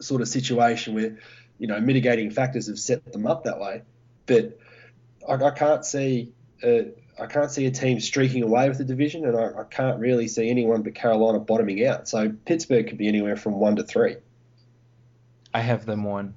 [0.00, 1.18] sort of situation where,
[1.58, 3.82] you know, mitigating factors have set them up that way
[4.26, 4.58] but
[5.26, 6.32] I, I can't see
[6.62, 9.98] uh, I can't see a team streaking away with the division, and I, I can't
[9.98, 12.08] really see anyone but Carolina bottoming out.
[12.08, 14.16] So Pittsburgh could be anywhere from one to three.
[15.54, 16.34] I have them one.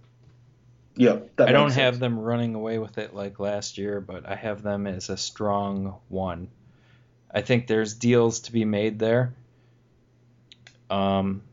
[0.96, 2.00] Yeah, that I don't have sense.
[2.00, 5.96] them running away with it like last year, but I have them as a strong
[6.10, 6.50] one.
[7.32, 9.34] I think there's deals to be made there.
[10.90, 11.44] Um,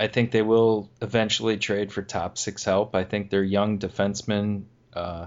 [0.00, 2.94] I think they will eventually trade for top six help.
[2.94, 4.62] I think their young defensemen,
[4.94, 5.26] uh,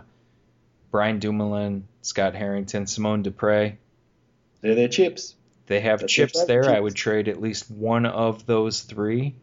[0.89, 3.76] Brian Dumoulin, Scott Harrington, Simon Despres,
[4.62, 5.36] They're their chips.
[5.68, 6.70] they have That's chips there.
[6.70, 9.36] I would trade at least one of those three.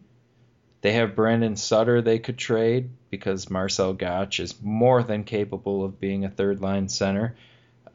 [0.81, 6.01] They have Brandon Sutter they could trade because Marcel Goc is more than capable of
[6.01, 7.37] being a third line center.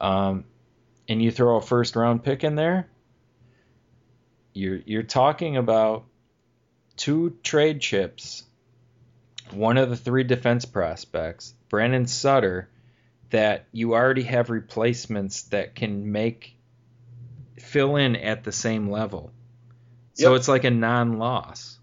[0.00, 0.44] Um,
[1.08, 2.88] and you throw a first round pick in there,
[4.52, 6.04] you're you're talking about
[6.96, 8.44] two trade chips,
[9.50, 12.68] one of the three defense prospects, Brandon Sutter,
[13.30, 16.56] that you already have replacements that can make
[17.58, 19.32] fill in at the same level.
[20.14, 20.38] So Yep.
[20.38, 21.72] it's like a non-loss.
[21.72, 21.73] Yeah.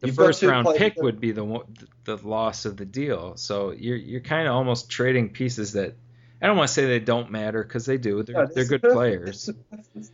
[0.00, 1.62] The You've first round pick would be the
[2.04, 3.36] the loss of the deal.
[3.36, 5.94] So you're you're kind of almost trading pieces that
[6.42, 8.22] I don't want to say they don't matter because they do.
[8.22, 8.96] They're No, they're good perfect.
[8.96, 9.50] players.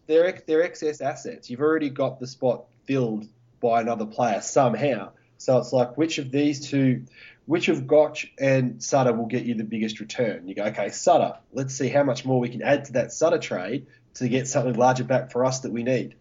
[0.07, 1.51] They're they're excess assets.
[1.51, 3.27] You've already got the spot filled
[3.61, 5.11] by another player somehow.
[5.39, 7.05] So it's like which of these two,
[7.47, 10.47] which of Goc and Sutter will get you the biggest return?
[10.47, 11.39] You go, okay, Sutter.
[11.53, 14.75] Let's see how much more we can add to that Sutter trade to get something
[14.75, 16.15] larger back for us that we need.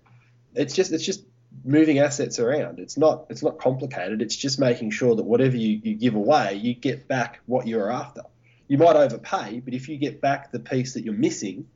[0.55, 1.23] It's just it's just
[1.63, 2.79] moving assets around.
[2.79, 4.21] It's not it's not complicated.
[4.21, 7.91] It's just making sure that whatever you, you give away, you get back what you're
[7.91, 8.23] after.
[8.67, 11.67] You might overpay, but if you get back the piece that you're missing,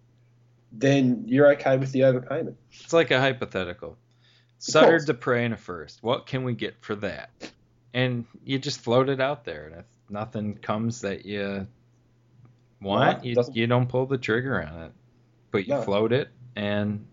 [0.71, 2.55] then you're okay with the overpayment.
[2.71, 3.97] It's like a hypothetical.
[4.59, 6.01] Sutter Dupuis in a first.
[6.03, 7.29] What can we get for that?
[7.93, 11.67] And you just float it out there, and if nothing comes that you
[12.81, 14.91] want, you, you don't pull the trigger on it.
[15.51, 15.81] But you no.
[15.81, 17.05] float it, and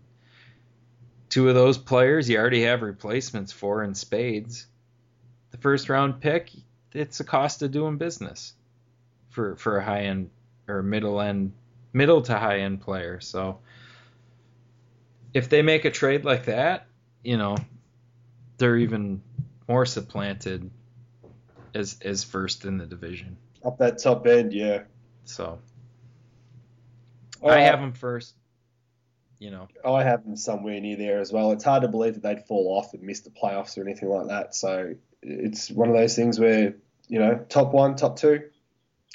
[1.31, 4.67] two of those players you already have replacements for in spades.
[5.49, 6.51] The first round pick,
[6.93, 8.53] it's a cost of doing business
[9.29, 10.29] for for a high end
[10.67, 11.53] or middle end
[11.93, 13.19] middle to high end player.
[13.21, 13.59] So
[15.33, 16.85] if they make a trade like that,
[17.23, 17.55] you know,
[18.57, 19.21] they're even
[19.67, 20.69] more supplanted
[21.73, 23.37] as as first in the division.
[23.63, 24.83] Up that top end, yeah.
[25.23, 25.59] So
[27.41, 28.35] uh, I have them first.
[29.41, 31.51] You know, I have them somewhere near there as well.
[31.51, 34.27] It's hard to believe that they'd fall off and miss the playoffs or anything like
[34.27, 34.53] that.
[34.53, 36.75] So it's one of those things where
[37.11, 38.43] you know, top one, top two,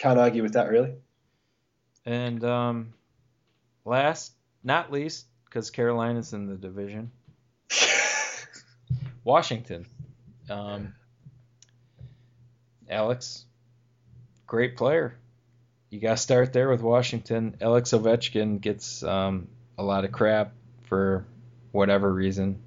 [0.01, 0.93] can't argue with that really.
[2.05, 2.93] And um,
[3.85, 7.13] last, not least, because Carolina's in the division,
[9.25, 9.87] Washington.
[10.51, 10.93] Um,
[12.91, 13.45] Alex,
[14.47, 15.17] great player.
[15.89, 17.57] You got to start there with Washington.
[17.61, 19.49] Alex Ovechkin gets um,
[19.79, 20.53] a lot of crap
[20.85, 21.27] for
[21.73, 22.61] whatever reason.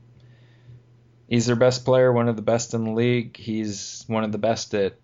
[1.28, 3.38] He's their best player, one of the best in the league.
[3.38, 4.96] He's one of the best at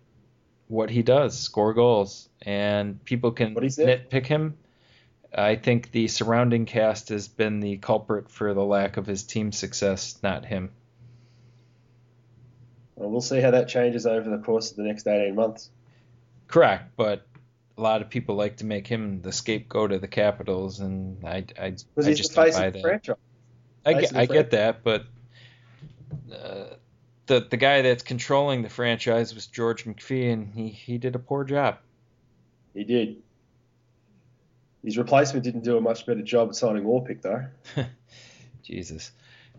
[0.68, 4.58] what he does, score goals, and people can nitpick him.
[5.38, 9.52] I think the surrounding cast has been the culprit for the lack of his team
[9.52, 10.72] success, not him.
[12.96, 15.70] Well, we'll see how that changes over the course of the next 18 months.
[16.48, 17.28] Correct, but
[17.78, 21.46] a lot of people like to make him the scapegoat of the Capitals, and I,
[21.60, 21.72] I, I
[22.14, 22.82] just don't buy that.
[22.82, 23.16] Franchise.
[23.86, 25.06] I get, I get that, but
[26.34, 26.76] uh,
[27.28, 31.20] the the guy that's controlling the franchise was George McPhee, and he he did a
[31.20, 31.78] poor job.
[32.74, 33.22] He did.
[34.84, 37.46] His replacement didn't do a much better job at signing Orpik, though.
[38.64, 39.12] Jesus.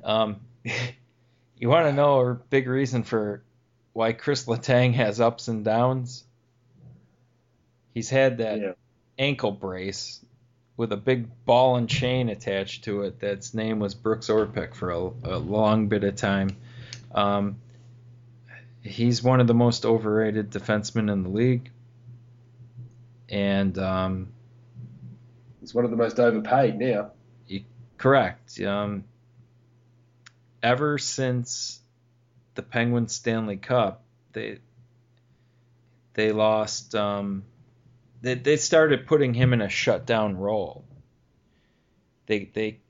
[0.05, 0.37] Um,
[1.59, 3.43] you want to know a big reason for
[3.93, 6.25] why Chris Letang has ups and downs?
[7.97, 8.73] He's had that yeah.
[9.19, 10.23] ankle brace
[10.77, 13.21] with a big ball and chain attached to it.
[13.21, 16.51] That's name was Brooks Orpik for a, a long bit of time.
[17.15, 17.57] Um,
[18.83, 21.71] he's one of the most overrated defensemen in the league,
[23.31, 24.29] and um,
[25.61, 27.13] he's one of the most overpaid now.
[27.47, 27.65] He,
[27.97, 28.61] correct.
[28.61, 29.05] Um,
[30.63, 31.81] ever since
[32.57, 34.03] the Penguins Stanley Cup,
[34.35, 34.59] they
[36.13, 36.95] they lost.
[36.95, 37.45] Um,
[38.21, 40.85] they they started putting him in a shutdown role.
[42.27, 42.81] They they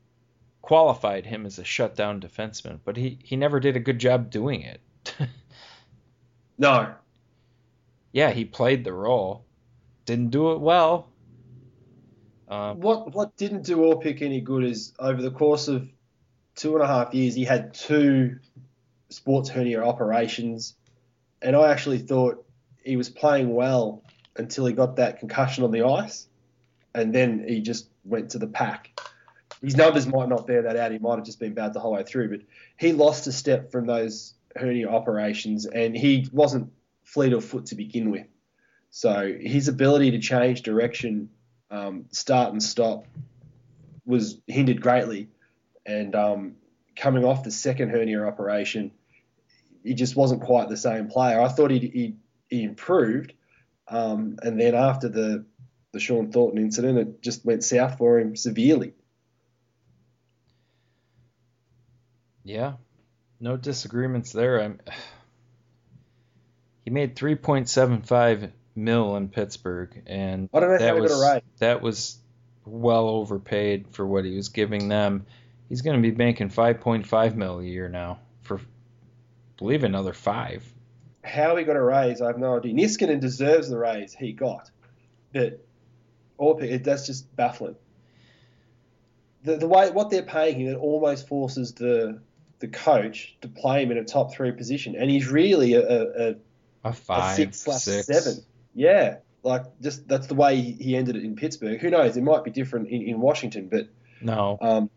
[0.63, 4.63] qualified him as a shutdown defenseman, but he, he never did a good job doing
[4.63, 4.81] it.
[6.59, 6.93] no.
[8.13, 9.45] Yeah, he played the role.
[10.07, 11.09] Didn't do it well.
[12.49, 15.89] Um, what what didn't do Orpik any good is over the course of
[16.55, 18.39] two and a half years he had two
[19.09, 20.75] sports hernia operations,
[21.43, 22.45] and I actually thought
[22.85, 24.03] he was playing well
[24.39, 26.27] until he got that concussion on the ice,
[26.95, 28.97] and then he just went to the pack
[29.63, 30.93] his numbers might not bear that out.
[30.93, 32.41] He might have just been bad the whole way through, but
[32.79, 36.73] he lost a step from those hernia operations, and he wasn't
[37.05, 38.27] fleet of foot to begin with.
[38.91, 41.31] So his ability to change direction,
[41.71, 43.07] um, start and stop,
[44.05, 45.29] was hindered greatly.
[45.85, 46.57] And um,
[46.95, 48.93] coming off the second hernia operation,
[49.83, 51.41] he just wasn't quite the same player.
[51.41, 52.15] I thought he he,
[52.49, 53.33] he improved,
[53.89, 55.45] um, and then after the
[55.93, 58.93] the Shawn Thornton incident, it just went south for him severely.
[62.45, 62.75] Yeah,
[63.41, 64.61] no disagreements there.
[64.61, 64.81] I'm,
[66.85, 72.19] he made 3.75 mil in Pittsburgh, and that was that was
[72.65, 75.27] well overpaid for what he was giving them.
[75.69, 78.63] He's going to be making 5.5 mil a year now for, I
[79.59, 80.65] believe, another five.
[81.27, 82.73] How he got a raise, I have no idea.
[82.73, 84.71] Niskanen deserves the raise he got,
[85.33, 85.61] but
[86.39, 87.77] Orpik, that's just baffling.
[89.43, 92.21] The, the way what they're paying him, it almost forces the
[92.59, 96.35] the coach to play him in a top three position, and he's really a, a,
[96.85, 98.07] a five, a six slash six.
[98.07, 98.43] seven.
[98.75, 101.81] Yeah, like just that's the way he ended it in Pittsburgh.
[101.81, 102.17] Who knows?
[102.17, 103.89] It might be different in, in Washington, but
[104.21, 104.91] no, um,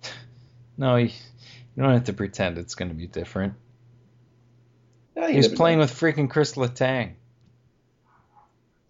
[0.78, 1.12] no, you
[1.78, 3.54] don't have to pretend it's going to be different.
[5.20, 5.84] No, he was playing know.
[5.84, 7.14] with freaking Chris Letang.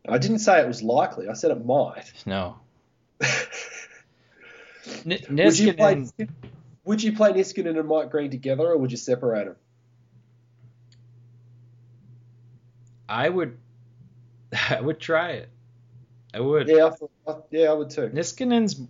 [0.08, 1.28] I didn't say it was likely.
[1.28, 2.12] I said it might.
[2.26, 2.60] No.
[5.06, 6.10] N- Niskanen,
[6.84, 9.56] Would you play Niskanen and Mike Green together, or would you separate them?
[13.08, 13.58] I would,
[14.70, 15.50] I would try it.
[16.34, 16.68] I would.
[16.68, 18.10] Yeah, I thought, yeah, I would too.
[18.10, 18.82] Niskanen's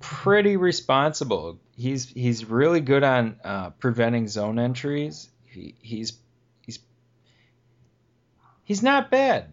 [0.00, 1.58] pretty responsible.
[1.76, 5.28] He's he's really good on uh, preventing zone entries.
[5.46, 6.12] He, he's he's
[8.66, 9.46] he's not bad.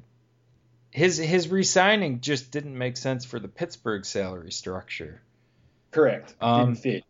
[0.91, 5.21] His his resigning just didn't make sense for the Pittsburgh salary structure.
[5.91, 6.35] Correct.
[6.41, 7.03] Um, Didn't fit.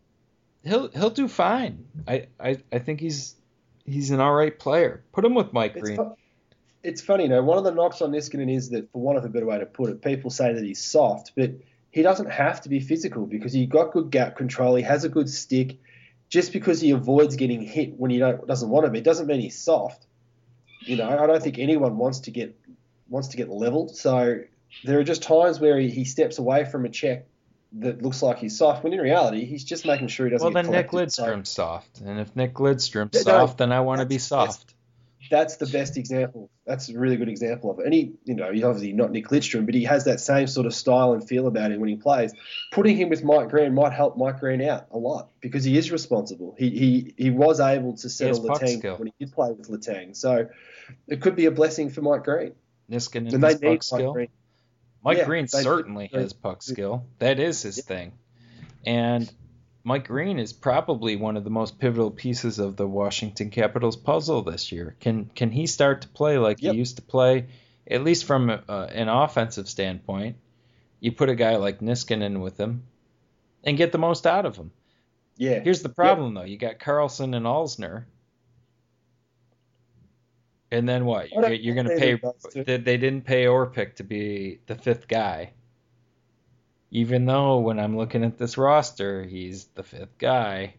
[0.62, 1.86] He'll he'll do fine.
[2.06, 3.34] I, I, I think he's
[3.84, 5.02] he's an all right player.
[5.12, 5.96] Put him with Mike It's, Green.
[5.96, 6.16] fu-
[6.82, 7.42] it's funny, you know.
[7.42, 9.66] One of the knocks on Niskanen is that, for want of a better way to
[9.66, 11.50] put it, people say that he's soft, but
[11.90, 14.74] he doesn't have to be physical because he got good gap control.
[14.74, 15.78] He has a good stick.
[16.30, 19.40] Just because he avoids getting hit when he don't, doesn't want to be, doesn't mean
[19.40, 20.04] he's soft.
[20.86, 22.56] You know, I don't think anyone wants to get
[23.08, 23.96] wants to get leveled.
[23.96, 24.40] So
[24.84, 27.26] there are just times where he, he steps away from a check
[27.78, 30.52] that looks like he's soft, when in reality he's just making sure he doesn't.
[30.52, 31.12] Well, then Nick collected.
[31.12, 34.73] So- Lidstrom's soft, and if Nick Lidstrom's no, soft, then I want to be soft.
[35.30, 36.50] That's the best example.
[36.66, 37.84] That's a really good example of it.
[37.84, 40.66] And he, you know, he's obviously not Nick Lidstrom, but he has that same sort
[40.66, 42.32] of style and feel about him when he plays.
[42.72, 45.90] Putting him with Mike Green might help Mike Green out a lot because he is
[45.90, 46.54] responsible.
[46.58, 48.96] He he, he was able to settle Letang skill.
[48.96, 50.16] when he did play with Letang.
[50.16, 50.48] So
[51.08, 52.52] it could be a blessing for Mike Green.
[52.90, 54.12] Niskanen And need puck Mike skill.
[54.12, 54.28] Green.
[55.02, 57.06] Mike Yeah, Green certainly has puck skill.
[57.18, 58.12] That is his thing.
[58.86, 59.30] And
[59.86, 64.42] Mike Green is probably one of the most pivotal pieces of the Washington Capitals puzzle
[64.42, 64.96] this year.
[64.98, 66.72] Can can he start to play like Yep.
[66.72, 67.48] he used to play,
[67.88, 70.36] at least from uh, an offensive standpoint?
[71.00, 72.84] You put a guy like Niskanen with him,
[73.62, 74.70] and get the most out of him.
[75.36, 75.60] Yeah.
[75.60, 78.04] Here's the problem though: you got Carlson and Alzner,
[80.70, 81.30] and then what?
[81.30, 81.96] You're, you're going to
[82.54, 82.62] pay?
[82.62, 85.52] they didn't pay Orpik to be the fifth guy,
[86.94, 90.74] even though when I'm looking at this roster, he's the fifth guy.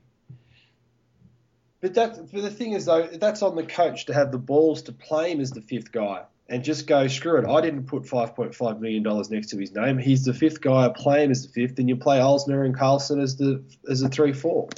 [1.82, 4.82] But that, but the thing is though, that's on the coach to have the balls
[4.84, 7.46] to play him as the fifth guy and just go screw it.
[7.46, 9.98] I didn't put five point five million dollars next to his name.
[9.98, 10.86] He's the fifth guy.
[10.86, 14.02] I play him as the fifth, and you play Alzner and Carlson as the as
[14.02, 14.70] a three four.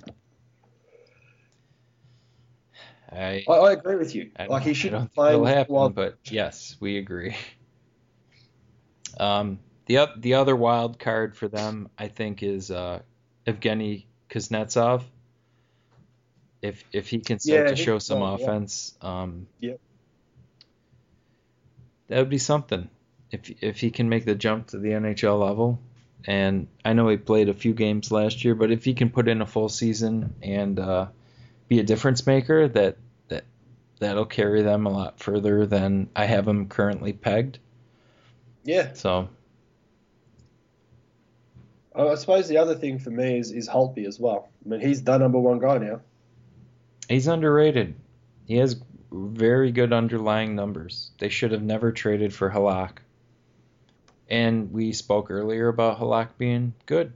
[3.12, 4.32] I, I, I agree with you.
[4.38, 7.36] I like he should don't be think playing it'll happen, but yes, we agree.
[9.20, 13.00] Um, the the other wild card for them, I think, is uh,
[13.46, 15.04] Evgeny Kuznetsov.
[16.62, 18.36] If if he can start Yeah, to show some yeah, yeah.
[18.36, 19.80] offense, um, Yep.
[22.08, 22.90] that would be something.
[23.32, 25.80] If if he can make the jump to the NHL level,
[26.26, 29.28] and I know he played a few games last year, but if he can put
[29.28, 31.08] in a full season and uh,
[31.68, 33.44] be a difference maker, that that
[34.00, 37.60] that'll carry them a lot further than I have him currently pegged.
[38.64, 38.94] yeah.
[38.94, 39.30] So
[41.98, 44.50] I suppose the other thing for me is is Holtby as well.
[44.66, 46.02] I mean, he's the number one guy now.
[47.10, 47.96] he's underrated.
[48.46, 48.80] He has
[49.12, 51.12] very good underlying numbers.
[51.20, 52.98] They should have never traded for Halak.
[54.30, 57.14] And we spoke earlier about Halak being good.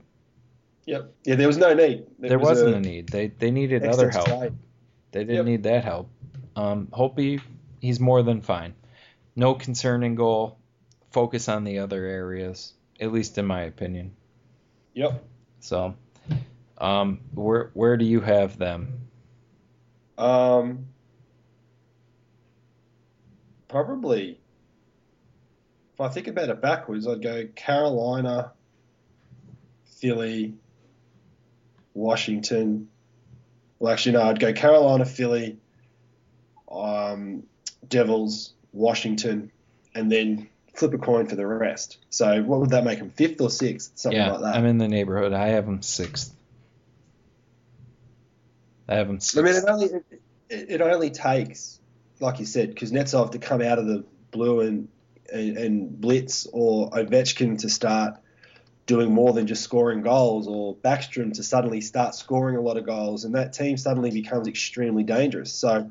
[0.86, 1.12] Yep.
[1.24, 2.00] Yeah, there was no need.
[2.00, 3.08] It there was wasn't a a need.
[3.08, 4.28] They they needed other help.
[5.12, 5.44] They didn't Yep.
[5.44, 6.08] need that help.
[6.56, 7.40] Um, Holtby,
[7.80, 8.74] he's more than fine.
[9.36, 10.58] No concerning goal.
[11.10, 14.16] Focus on the other areas, at least in my opinion.
[14.94, 15.24] Yep.
[15.60, 15.94] So,
[16.78, 19.08] um, where where do you have them?
[20.18, 20.86] Um,
[23.68, 24.38] probably.
[25.94, 28.52] If I think about it backwards, I'd go Carolina,
[29.84, 30.54] Philly,
[31.94, 32.88] Washington.
[33.78, 35.58] Well, actually, no, I'd go Carolina, Philly,
[36.70, 37.42] um,
[37.88, 39.52] Devils, Washington,
[39.94, 41.98] and then flip a coin for the rest.
[42.10, 43.10] So, what would that make them?
[43.10, 43.92] Fifth or sixth?
[43.96, 44.56] Something yeah, like that.
[44.56, 45.32] I'm in the neighborhood.
[45.32, 46.34] I have them sixth.
[48.88, 49.86] I have them I mean, it only
[50.48, 51.80] it, it only takes,
[52.20, 54.88] like you said, because Kuznetsov to come out of the blue and,
[55.32, 58.16] and and blitz, or Ovechkin to start
[58.86, 62.84] doing more than just scoring goals, or Backstrom to suddenly start scoring a lot of
[62.84, 65.52] goals, and that team suddenly becomes extremely dangerous.
[65.52, 65.90] So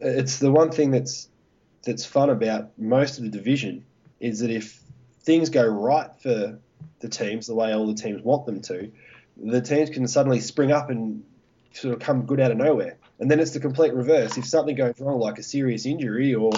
[0.00, 1.28] it's the one thing that's
[1.82, 3.84] that's fun about most of the division
[4.20, 4.80] is that if
[5.20, 6.58] things go right for
[7.00, 8.90] the teams the way all the teams want them to,
[9.36, 11.24] the teams can suddenly spring up and
[11.72, 12.96] sort of come good out of nowhere.
[13.18, 14.36] And then it's the complete reverse.
[14.36, 16.52] If something goes wrong, like a serious injury or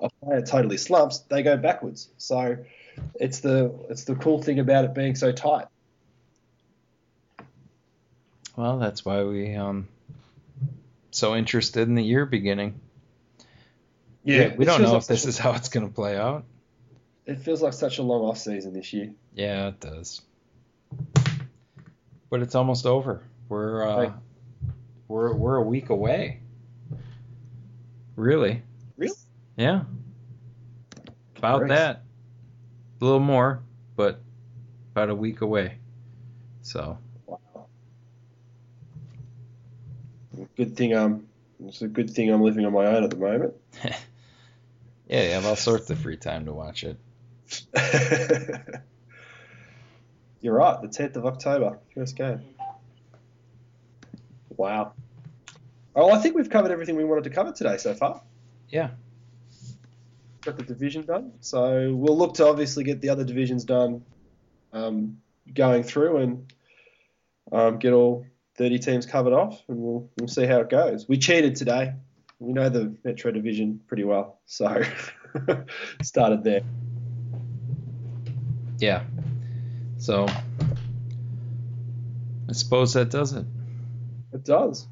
[0.00, 2.08] a player totally slumps, they go backwards.
[2.18, 2.58] So
[3.14, 5.66] it's the it's the cool thing about it being so tight.
[8.56, 9.88] Well, that's why we um
[11.10, 12.80] so interested in the year beginning.
[14.24, 16.44] Yeah, we don't know if this is how it's going to play out.
[17.24, 19.12] It feels like such a long off season this year.
[19.34, 20.22] Yeah, it does.
[22.30, 23.22] But it's almost over.
[23.48, 24.12] We're uh,
[25.08, 26.40] we're we're a week away.
[28.16, 28.62] Really?
[28.96, 29.14] Really?
[29.56, 29.82] Yeah.
[31.36, 32.02] About that.
[33.00, 33.62] A little more,
[33.96, 34.20] but
[34.92, 35.78] about a week away.
[36.62, 37.66] So Wow.
[40.56, 41.26] Good thing um
[41.66, 43.54] it's a good thing I'm living on my own at the moment.
[43.84, 46.98] yeah, you have all sorts of free time to watch it.
[50.40, 52.40] You're right, the 10th of October, first game.
[54.56, 54.92] Wow.
[55.94, 58.22] Oh, I think we've covered everything we wanted to cover today so far.
[58.68, 58.90] Yeah.
[60.42, 61.32] Got the division done.
[61.40, 64.04] So we'll look to obviously get the other divisions done
[64.72, 65.18] um,
[65.52, 66.52] going through and
[67.52, 68.26] um, get all
[68.56, 71.08] 30 teams covered off, and we'll, we'll see how it goes.
[71.08, 71.94] We cheated today.
[72.38, 74.82] We know the Metro division pretty well, so
[76.02, 76.62] started there.
[78.82, 79.04] Yeah.
[79.98, 80.26] So
[82.48, 83.46] I suppose that does it.
[84.32, 84.88] It does.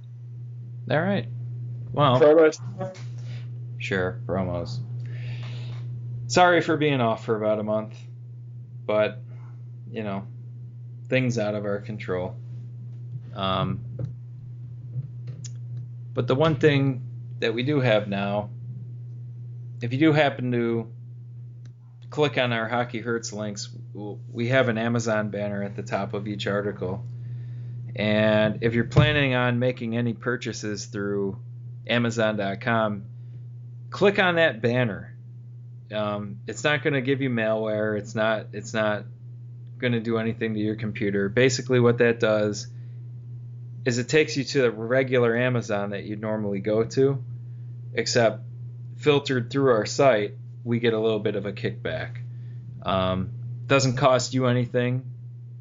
[0.88, 1.26] All right.
[1.92, 2.60] Well, Promos.
[3.78, 4.78] sure, promos.
[6.28, 7.96] Sorry for being off for about a month,
[8.86, 9.18] but
[9.90, 10.24] you know,
[11.08, 12.36] things out of our control.
[13.34, 13.80] Um,
[16.14, 17.02] but the one thing
[17.40, 18.50] that we do have now,
[19.82, 20.88] if you do happen to
[22.10, 23.70] click on our Hockey Hurts links,
[24.32, 27.04] we have an Amazon banner at the top of each article.
[27.94, 31.38] And if you're planning on making any purchases through
[31.86, 33.04] Amazon.com,
[33.90, 35.16] click on that banner.
[35.92, 37.98] Um, it's not going to give you malware.
[37.98, 38.46] It's not.
[38.52, 39.04] It's not
[39.78, 41.28] going to do anything to your computer.
[41.28, 42.68] Basically, what that does
[43.84, 47.22] is it takes you to the regular Amazon that you'd normally go to,
[47.92, 48.42] except
[48.98, 50.34] filtered through our site,
[50.64, 52.18] we get a little bit of a kickback.
[52.82, 53.30] Um,
[53.66, 55.04] doesn't cost you anything.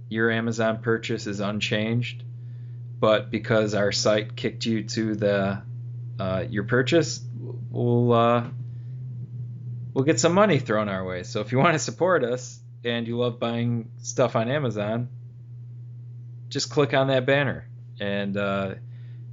[0.10, 2.24] Your Amazon purchase is unchanged,
[3.00, 5.62] but because our site kicked you to the
[6.20, 7.22] uh, your purchase,
[7.70, 8.44] we'll uh,
[9.94, 11.24] we'll get some money thrown our way.
[11.24, 15.10] So if you want to support us and you love buying stuff on Amazon,
[16.50, 17.68] just click on that banner
[18.00, 18.76] and uh,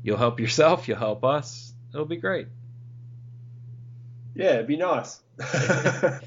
[0.02, 0.88] you'll help yourself.
[0.88, 1.72] You'll help us.
[1.92, 2.48] It'll be great.
[4.36, 5.20] Yeah, it'd be nice.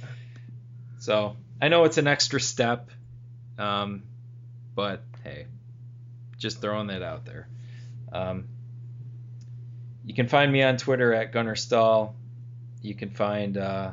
[0.99, 2.91] So I know it's an extra step,
[3.57, 4.03] um,
[4.75, 5.47] but hey,
[6.37, 7.47] just throwing that out there.
[8.11, 8.49] Um,
[10.05, 12.15] you can find me on Twitter at Gunner Stall.
[12.81, 13.91] You can find uh,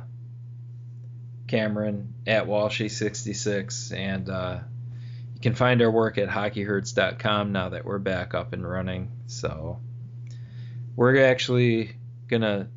[1.47, 4.59] Cameron at Walshy66, and uh,
[5.35, 9.13] you can find our work at hockeyhurts.com now that we're back up and running.
[9.27, 9.79] So
[10.97, 12.69] we're actually gonna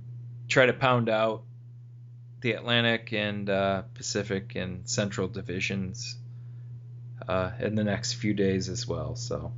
[0.50, 1.44] try to pound out
[2.42, 6.18] the Atlantic and uh, Pacific and Central divisions
[7.28, 9.16] uh, in the next few days as well.
[9.16, 9.52] So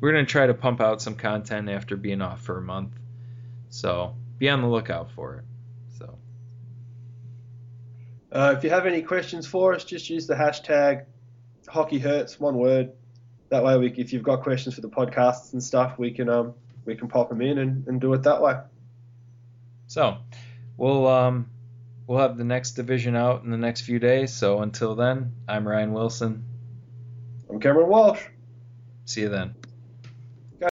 [0.00, 2.94] we're gonna try to pump out some content after being off for a month.
[3.70, 5.44] So be on the lookout for it.
[5.98, 6.18] So
[8.32, 11.04] Uh, if you have any questions for us, just use the hashtag
[11.68, 12.92] Hockey Hurts, one word.
[13.50, 16.54] That way, we, if you've got questions for the podcasts and stuff, we can um,
[16.84, 18.54] we can pop them in and, and do it that way.
[19.86, 20.18] so
[20.78, 21.50] we'll um,
[22.06, 24.32] we'll have the next division out in the next few days.
[24.32, 26.44] So until then, I'm Ryan Wilson.
[27.50, 28.22] I'm Cameron Walsh.
[29.04, 29.54] See you then.